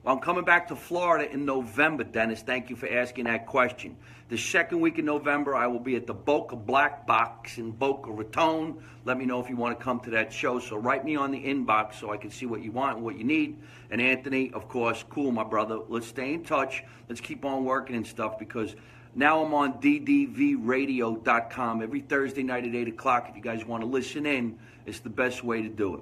Well, 0.02 0.14
I'm 0.14 0.20
coming 0.22 0.44
back 0.44 0.68
to 0.68 0.76
Florida 0.76 1.30
in 1.30 1.44
November, 1.44 2.04
Dennis. 2.04 2.40
Thank 2.40 2.70
you 2.70 2.76
for 2.76 2.88
asking 2.88 3.24
that 3.24 3.46
question. 3.46 3.98
The 4.30 4.38
second 4.38 4.80
week 4.80 4.98
in 4.98 5.04
November, 5.04 5.54
I 5.54 5.66
will 5.66 5.78
be 5.78 5.94
at 5.94 6.06
the 6.06 6.14
Boca 6.14 6.56
Black 6.56 7.06
Box 7.06 7.58
in 7.58 7.70
Boca 7.70 8.10
Raton. 8.10 8.82
Let 9.04 9.18
me 9.18 9.26
know 9.26 9.42
if 9.42 9.50
you 9.50 9.56
want 9.56 9.78
to 9.78 9.84
come 9.84 10.00
to 10.00 10.08
that 10.10 10.32
show. 10.32 10.58
So 10.58 10.78
write 10.78 11.04
me 11.04 11.16
on 11.16 11.30
the 11.30 11.38
inbox 11.38 11.96
so 11.96 12.10
I 12.10 12.16
can 12.16 12.30
see 12.30 12.46
what 12.46 12.62
you 12.62 12.72
want 12.72 12.96
and 12.96 13.04
what 13.04 13.18
you 13.18 13.24
need. 13.24 13.58
And 13.90 14.00
Anthony, 14.00 14.50
of 14.54 14.70
course, 14.70 15.04
cool, 15.10 15.32
my 15.32 15.44
brother. 15.44 15.78
Let's 15.86 16.06
stay 16.06 16.32
in 16.32 16.44
touch. 16.44 16.82
Let's 17.10 17.20
keep 17.20 17.44
on 17.44 17.66
working 17.66 17.94
and 17.94 18.06
stuff 18.06 18.38
because 18.38 18.74
now 19.14 19.44
I'm 19.44 19.52
on 19.52 19.82
ddvradio.com 19.82 21.82
every 21.82 22.00
Thursday 22.00 22.42
night 22.42 22.64
at 22.64 22.74
8 22.74 22.88
o'clock. 22.88 23.26
If 23.28 23.36
you 23.36 23.42
guys 23.42 23.66
want 23.66 23.82
to 23.82 23.86
listen 23.86 24.24
in, 24.24 24.58
it's 24.86 25.00
the 25.00 25.10
best 25.10 25.44
way 25.44 25.60
to 25.60 25.68
do 25.68 25.96
it. 25.96 26.00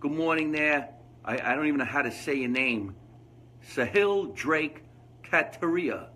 Good 0.00 0.12
morning 0.12 0.52
there. 0.52 0.88
I, 1.22 1.38
I 1.38 1.54
don't 1.54 1.66
even 1.66 1.80
know 1.80 1.84
how 1.84 2.00
to 2.00 2.10
say 2.10 2.36
your 2.36 2.48
name. 2.48 2.94
Sahil 3.64 4.34
Drake 4.34 4.82
Kataria. 5.22 6.08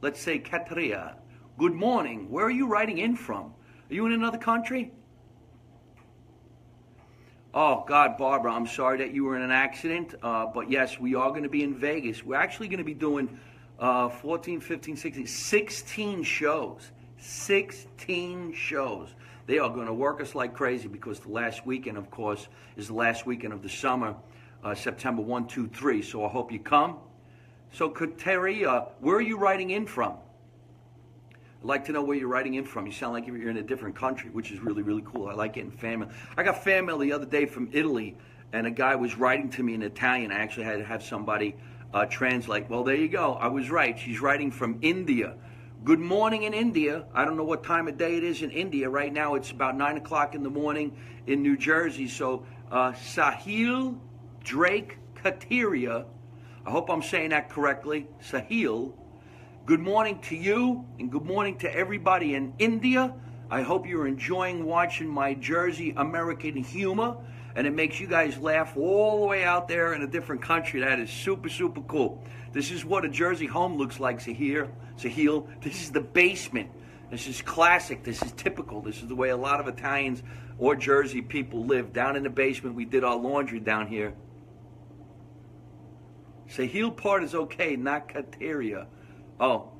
Let's 0.00 0.20
say 0.20 0.38
Kataria. 0.38 1.14
Good 1.58 1.74
morning. 1.74 2.30
Where 2.30 2.46
are 2.46 2.50
you 2.50 2.66
writing 2.66 2.98
in 2.98 3.16
from? 3.16 3.54
Are 3.90 3.94
you 3.94 4.06
in 4.06 4.12
another 4.12 4.38
country? 4.38 4.92
Oh, 7.54 7.84
God, 7.86 8.18
Barbara, 8.18 8.52
I'm 8.52 8.66
sorry 8.66 8.98
that 8.98 9.12
you 9.12 9.24
were 9.24 9.34
in 9.34 9.42
an 9.42 9.50
accident. 9.50 10.14
Uh, 10.22 10.46
but 10.46 10.70
yes, 10.70 11.00
we 11.00 11.14
are 11.14 11.30
going 11.30 11.42
to 11.42 11.48
be 11.48 11.64
in 11.64 11.74
Vegas. 11.74 12.22
We're 12.22 12.36
actually 12.36 12.68
going 12.68 12.78
to 12.78 12.84
be 12.84 12.94
doing 12.94 13.40
uh, 13.78 14.08
14, 14.08 14.60
15, 14.60 14.96
16, 14.96 15.26
16 15.26 16.22
shows. 16.22 16.92
16 17.18 18.52
shows. 18.52 19.14
They 19.46 19.58
are 19.58 19.70
going 19.70 19.86
to 19.86 19.94
work 19.94 20.20
us 20.20 20.34
like 20.34 20.54
crazy 20.54 20.88
because 20.88 21.20
the 21.20 21.30
last 21.30 21.64
weekend, 21.66 21.96
of 21.96 22.10
course, 22.10 22.48
is 22.76 22.88
the 22.88 22.94
last 22.94 23.26
weekend 23.26 23.52
of 23.52 23.62
the 23.62 23.68
summer 23.68 24.14
uh, 24.64 24.74
September 24.74 25.22
1, 25.22 25.46
2, 25.46 25.68
3. 25.68 26.02
So 26.02 26.24
I 26.24 26.28
hope 26.28 26.52
you 26.52 26.60
come. 26.60 26.98
So, 27.72 27.90
Kateri, 27.90 28.66
uh, 28.66 28.86
where 29.00 29.16
are 29.16 29.22
you 29.22 29.36
writing 29.38 29.70
in 29.70 29.86
from? 29.86 30.14
I'd 31.60 31.64
like 31.64 31.84
to 31.86 31.92
know 31.92 32.02
where 32.02 32.16
you're 32.16 32.28
writing 32.28 32.54
in 32.54 32.64
from. 32.64 32.86
You 32.86 32.92
sound 32.92 33.12
like 33.12 33.26
you're 33.26 33.50
in 33.50 33.56
a 33.56 33.62
different 33.62 33.96
country, 33.96 34.30
which 34.30 34.52
is 34.52 34.60
really, 34.60 34.82
really 34.82 35.02
cool. 35.04 35.28
I 35.28 35.34
like 35.34 35.54
getting 35.54 35.70
fan 35.70 36.00
mail. 36.00 36.10
I 36.36 36.44
got 36.44 36.62
fan 36.62 36.86
mail 36.86 36.98
the 36.98 37.12
other 37.12 37.26
day 37.26 37.46
from 37.46 37.68
Italy, 37.72 38.16
and 38.52 38.66
a 38.66 38.70
guy 38.70 38.94
was 38.94 39.16
writing 39.16 39.50
to 39.50 39.62
me 39.62 39.74
in 39.74 39.82
Italian. 39.82 40.30
I 40.30 40.38
actually 40.38 40.64
had 40.64 40.78
to 40.78 40.84
have 40.84 41.02
somebody 41.02 41.56
uh, 41.92 42.06
translate. 42.06 42.70
Well, 42.70 42.84
there 42.84 42.94
you 42.94 43.08
go. 43.08 43.34
I 43.34 43.48
was 43.48 43.70
right. 43.70 43.98
She's 43.98 44.20
writing 44.20 44.50
from 44.50 44.78
India. 44.82 45.34
Good 45.84 46.00
morning 46.00 46.44
in 46.44 46.54
India. 46.54 47.06
I 47.12 47.24
don't 47.24 47.36
know 47.36 47.44
what 47.44 47.64
time 47.64 47.88
of 47.88 47.98
day 47.98 48.16
it 48.16 48.24
is 48.24 48.42
in 48.42 48.50
India. 48.50 48.88
Right 48.88 49.12
now, 49.12 49.34
it's 49.34 49.50
about 49.50 49.76
9 49.76 49.96
o'clock 49.96 50.34
in 50.34 50.42
the 50.42 50.50
morning 50.50 50.96
in 51.26 51.42
New 51.42 51.56
Jersey. 51.56 52.08
So, 52.08 52.46
uh, 52.70 52.92
Sahil 52.92 53.98
Drake 54.48 54.96
Kateria. 55.22 56.06
I 56.64 56.70
hope 56.70 56.88
I'm 56.88 57.02
saying 57.02 57.30
that 57.30 57.50
correctly. 57.50 58.06
Sahil. 58.22 58.94
Good 59.66 59.80
morning 59.80 60.22
to 60.22 60.36
you 60.36 60.86
and 60.98 61.12
good 61.12 61.26
morning 61.26 61.58
to 61.58 61.76
everybody 61.76 62.34
in 62.34 62.54
India. 62.58 63.12
I 63.50 63.60
hope 63.60 63.86
you're 63.86 64.06
enjoying 64.06 64.64
watching 64.64 65.06
my 65.06 65.34
Jersey 65.34 65.92
American 65.98 66.56
humor 66.56 67.18
and 67.56 67.66
it 67.66 67.74
makes 67.74 68.00
you 68.00 68.06
guys 68.06 68.38
laugh 68.38 68.74
all 68.74 69.20
the 69.20 69.26
way 69.26 69.44
out 69.44 69.68
there 69.68 69.92
in 69.92 70.00
a 70.00 70.06
different 70.06 70.40
country. 70.40 70.80
That 70.80 70.98
is 70.98 71.10
super, 71.10 71.50
super 71.50 71.82
cool. 71.82 72.24
This 72.50 72.70
is 72.70 72.86
what 72.86 73.04
a 73.04 73.08
Jersey 73.10 73.44
home 73.44 73.76
looks 73.76 74.00
like, 74.00 74.18
Sahil. 74.18 74.70
Sahil. 74.96 75.46
This 75.62 75.82
is 75.82 75.90
the 75.90 76.00
basement. 76.00 76.70
This 77.10 77.28
is 77.28 77.42
classic. 77.42 78.02
This 78.02 78.22
is 78.22 78.32
typical. 78.32 78.80
This 78.80 79.02
is 79.02 79.08
the 79.08 79.14
way 79.14 79.28
a 79.28 79.36
lot 79.36 79.60
of 79.60 79.68
Italians 79.68 80.22
or 80.56 80.74
Jersey 80.74 81.20
people 81.20 81.66
live. 81.66 81.92
Down 81.92 82.16
in 82.16 82.22
the 82.22 82.30
basement, 82.30 82.74
we 82.74 82.86
did 82.86 83.04
our 83.04 83.16
laundry 83.16 83.60
down 83.60 83.88
here. 83.88 84.14
Sahil 86.50 86.96
part 86.96 87.22
is 87.22 87.34
okay, 87.34 87.76
not 87.76 88.08
Kateria. 88.08 88.86
Oh, 89.38 89.70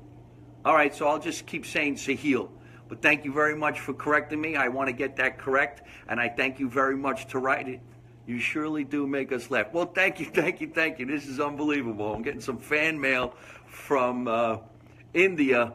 all 0.65 0.73
right, 0.75 0.93
so 0.93 1.07
I'll 1.07 1.19
just 1.19 1.45
keep 1.45 1.65
saying 1.65 1.95
Sahil. 1.95 2.49
But 2.87 3.01
thank 3.01 3.23
you 3.23 3.31
very 3.31 3.55
much 3.55 3.79
for 3.79 3.93
correcting 3.93 4.41
me. 4.41 4.55
I 4.55 4.67
want 4.67 4.87
to 4.87 4.93
get 4.93 5.15
that 5.17 5.37
correct, 5.37 5.83
and 6.07 6.19
I 6.19 6.27
thank 6.27 6.59
you 6.59 6.69
very 6.69 6.97
much 6.97 7.27
to 7.27 7.39
write 7.39 7.67
it. 7.67 7.81
You 8.25 8.39
surely 8.39 8.83
do 8.83 9.07
make 9.07 9.31
us 9.31 9.49
laugh. 9.49 9.67
Well, 9.73 9.85
thank 9.85 10.19
you, 10.19 10.25
thank 10.25 10.61
you, 10.61 10.67
thank 10.67 10.99
you. 10.99 11.05
This 11.05 11.25
is 11.25 11.39
unbelievable. 11.39 12.13
I'm 12.13 12.21
getting 12.21 12.41
some 12.41 12.57
fan 12.57 12.99
mail 12.99 13.33
from 13.67 14.27
uh, 14.27 14.57
India. 15.13 15.73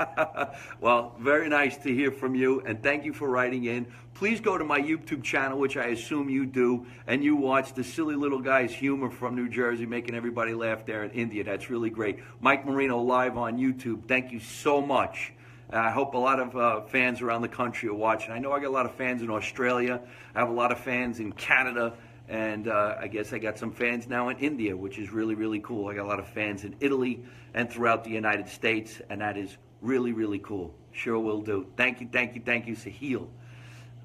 well, 0.80 1.14
very 1.18 1.48
nice 1.48 1.76
to 1.78 1.94
hear 1.94 2.10
from 2.10 2.34
you, 2.34 2.60
and 2.60 2.82
thank 2.82 3.04
you 3.04 3.12
for 3.12 3.28
writing 3.28 3.64
in. 3.64 3.86
Please 4.14 4.40
go 4.40 4.58
to 4.58 4.64
my 4.64 4.80
YouTube 4.80 5.22
channel, 5.22 5.58
which 5.58 5.76
I 5.76 5.86
assume 5.86 6.28
you 6.28 6.44
do, 6.44 6.86
and 7.06 7.22
you 7.22 7.36
watch 7.36 7.74
the 7.74 7.84
silly 7.84 8.16
little 8.16 8.40
guy's 8.40 8.72
humor 8.72 9.10
from 9.10 9.36
New 9.36 9.48
Jersey, 9.48 9.86
making 9.86 10.14
everybody 10.14 10.54
laugh 10.54 10.84
there 10.84 11.04
in 11.04 11.10
India. 11.12 11.44
That's 11.44 11.70
really 11.70 11.90
great. 11.90 12.18
Mike 12.40 12.66
Marino 12.66 13.00
live 13.00 13.38
on 13.38 13.58
YouTube. 13.58 14.08
Thank 14.08 14.32
you 14.32 14.40
so 14.40 14.82
much. 14.82 15.32
I 15.70 15.90
hope 15.90 16.14
a 16.14 16.18
lot 16.18 16.40
of 16.40 16.56
uh, 16.56 16.80
fans 16.82 17.20
around 17.20 17.42
the 17.42 17.48
country 17.48 17.90
are 17.90 17.94
watching. 17.94 18.32
I 18.32 18.38
know 18.38 18.52
I 18.52 18.58
got 18.58 18.68
a 18.68 18.70
lot 18.70 18.86
of 18.86 18.94
fans 18.94 19.20
in 19.20 19.30
Australia. 19.30 20.00
I 20.34 20.38
have 20.40 20.48
a 20.48 20.52
lot 20.52 20.72
of 20.72 20.78
fans 20.78 21.20
in 21.20 21.32
Canada 21.32 21.92
And 22.28 22.68
uh, 22.68 22.96
I 23.00 23.08
guess 23.08 23.32
I 23.32 23.38
got 23.38 23.58
some 23.58 23.72
fans 23.72 24.06
now 24.06 24.28
in 24.28 24.38
India, 24.38 24.76
which 24.76 24.98
is 24.98 25.10
really, 25.10 25.34
really 25.34 25.60
cool. 25.60 25.88
I 25.88 25.94
got 25.94 26.04
a 26.04 26.08
lot 26.08 26.18
of 26.18 26.28
fans 26.28 26.64
in 26.64 26.76
Italy 26.80 27.24
and 27.54 27.70
throughout 27.70 28.04
the 28.04 28.10
United 28.10 28.48
States, 28.48 29.00
and 29.08 29.20
that 29.22 29.38
is 29.38 29.56
really, 29.80 30.12
really 30.12 30.38
cool. 30.38 30.74
Sure 30.92 31.18
will 31.18 31.40
do. 31.40 31.66
Thank 31.76 32.00
you, 32.00 32.08
thank 32.12 32.34
you, 32.34 32.42
thank 32.44 32.66
you, 32.66 32.76
Sahil. 32.76 33.28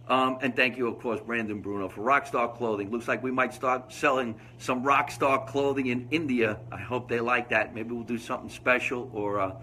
Um, 0.08 0.38
and 0.42 0.56
thank 0.56 0.78
you, 0.78 0.88
of 0.88 1.00
course, 1.00 1.20
Brandon 1.22 1.62
Bruno 1.62 1.90
for 1.90 2.02
Rockstar 2.02 2.56
Clothing. 2.56 2.92
Looks 2.92 3.08
like 3.08 3.24
we 3.24 3.32
might 3.32 3.54
start 3.54 3.92
selling 3.92 4.36
some 4.58 4.84
Rockstar 4.84 5.48
clothing 5.48 5.88
in 5.88 6.08
India. 6.12 6.60
I 6.72 6.80
hope 6.80 7.10
they 7.10 7.20
like 7.20 7.50
that. 7.50 7.74
Maybe 7.74 7.94
we'll 7.94 8.04
do 8.04 8.18
something 8.18 8.50
special 8.50 9.10
or. 9.14 9.40
Uh, 9.40 9.56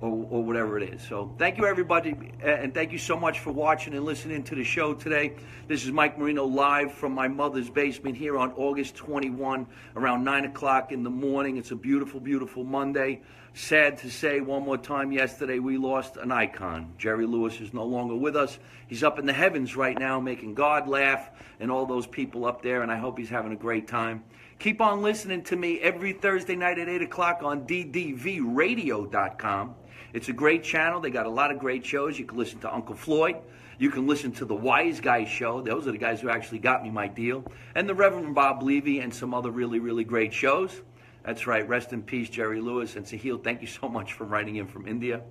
or, 0.00 0.26
or 0.30 0.44
whatever 0.44 0.78
it 0.78 0.94
is. 0.94 1.02
So 1.02 1.34
thank 1.38 1.58
you, 1.58 1.66
everybody, 1.66 2.14
and 2.42 2.72
thank 2.72 2.92
you 2.92 2.98
so 2.98 3.18
much 3.18 3.40
for 3.40 3.50
watching 3.50 3.94
and 3.94 4.04
listening 4.04 4.44
to 4.44 4.54
the 4.54 4.64
show 4.64 4.94
today. 4.94 5.34
This 5.66 5.84
is 5.84 5.90
Mike 5.90 6.18
Marino 6.18 6.44
live 6.44 6.92
from 6.92 7.12
my 7.12 7.28
mother's 7.28 7.68
basement 7.68 8.16
here 8.16 8.38
on 8.38 8.52
August 8.52 8.94
21, 8.96 9.66
around 9.96 10.24
9 10.24 10.44
o'clock 10.46 10.92
in 10.92 11.02
the 11.02 11.10
morning. 11.10 11.56
It's 11.56 11.72
a 11.72 11.76
beautiful, 11.76 12.20
beautiful 12.20 12.64
Monday. 12.64 13.22
Sad 13.54 13.98
to 13.98 14.10
say 14.10 14.40
one 14.40 14.62
more 14.62 14.78
time, 14.78 15.10
yesterday 15.10 15.58
we 15.58 15.78
lost 15.78 16.16
an 16.16 16.30
icon. 16.30 16.92
Jerry 16.96 17.26
Lewis 17.26 17.60
is 17.60 17.74
no 17.74 17.84
longer 17.84 18.14
with 18.14 18.36
us. 18.36 18.58
He's 18.86 19.02
up 19.02 19.18
in 19.18 19.26
the 19.26 19.32
heavens 19.32 19.74
right 19.74 19.98
now 19.98 20.20
making 20.20 20.54
God 20.54 20.86
laugh 20.86 21.28
and 21.58 21.72
all 21.72 21.86
those 21.86 22.06
people 22.06 22.44
up 22.44 22.62
there, 22.62 22.82
and 22.82 22.92
I 22.92 22.98
hope 22.98 23.18
he's 23.18 23.30
having 23.30 23.52
a 23.52 23.56
great 23.56 23.88
time. 23.88 24.22
Keep 24.60 24.80
on 24.80 25.02
listening 25.02 25.42
to 25.44 25.56
me 25.56 25.80
every 25.80 26.12
Thursday 26.12 26.56
night 26.56 26.78
at 26.78 26.88
8 26.88 27.02
o'clock 27.02 27.40
on 27.42 27.66
ddvradio.com. 27.66 29.74
It's 30.12 30.28
a 30.28 30.32
great 30.32 30.62
channel. 30.62 31.00
They 31.00 31.10
got 31.10 31.26
a 31.26 31.30
lot 31.30 31.50
of 31.50 31.58
great 31.58 31.84
shows. 31.84 32.18
You 32.18 32.24
can 32.24 32.38
listen 32.38 32.58
to 32.60 32.72
Uncle 32.72 32.94
Floyd. 32.94 33.36
You 33.78 33.90
can 33.90 34.06
listen 34.06 34.32
to 34.32 34.44
the 34.44 34.54
Wise 34.54 35.00
Guys 35.00 35.28
show. 35.28 35.60
Those 35.60 35.86
are 35.86 35.92
the 35.92 35.98
guys 35.98 36.20
who 36.20 36.30
actually 36.30 36.58
got 36.58 36.82
me 36.82 36.90
my 36.90 37.06
deal. 37.06 37.44
And 37.74 37.88
the 37.88 37.94
Reverend 37.94 38.34
Bob 38.34 38.62
Levy 38.62 39.00
and 39.00 39.14
some 39.14 39.34
other 39.34 39.50
really, 39.50 39.78
really 39.78 40.04
great 40.04 40.32
shows. 40.32 40.82
That's 41.24 41.46
right. 41.46 41.68
Rest 41.68 41.92
in 41.92 42.02
peace, 42.02 42.28
Jerry 42.28 42.60
Lewis. 42.60 42.96
And 42.96 43.04
Sahil, 43.04 43.42
thank 43.42 43.60
you 43.60 43.66
so 43.66 43.88
much 43.88 44.14
for 44.14 44.24
writing 44.24 44.56
in 44.56 44.66
from 44.66 44.88
India. 44.88 45.22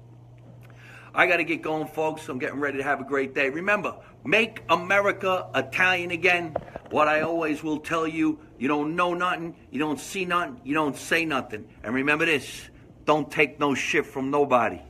I 1.13 1.25
got 1.25 1.37
to 1.37 1.43
get 1.43 1.63
going, 1.63 1.87
folks. 1.87 2.29
I'm 2.29 2.37
getting 2.37 2.59
ready 2.59 2.77
to 2.77 2.83
have 2.83 3.01
a 3.01 3.03
great 3.03 3.33
day. 3.33 3.49
Remember, 3.49 3.95
make 4.23 4.61
America 4.69 5.47
Italian 5.55 6.11
again. 6.11 6.55
What 6.91 7.07
I 7.07 7.21
always 7.21 7.63
will 7.63 7.79
tell 7.79 8.07
you, 8.07 8.39
you 8.59 8.67
don't 8.67 8.95
know 8.95 9.13
nothing, 9.13 9.55
you 9.71 9.79
don't 9.79 9.99
see 9.99 10.25
nothing, 10.25 10.61
you 10.63 10.73
don't 10.73 10.95
say 10.95 11.25
nothing. 11.25 11.67
And 11.83 11.93
remember 11.93 12.25
this 12.25 12.69
don't 13.07 13.31
take 13.31 13.57
no 13.57 13.73
shit 13.73 14.05
from 14.05 14.29
nobody. 14.29 14.81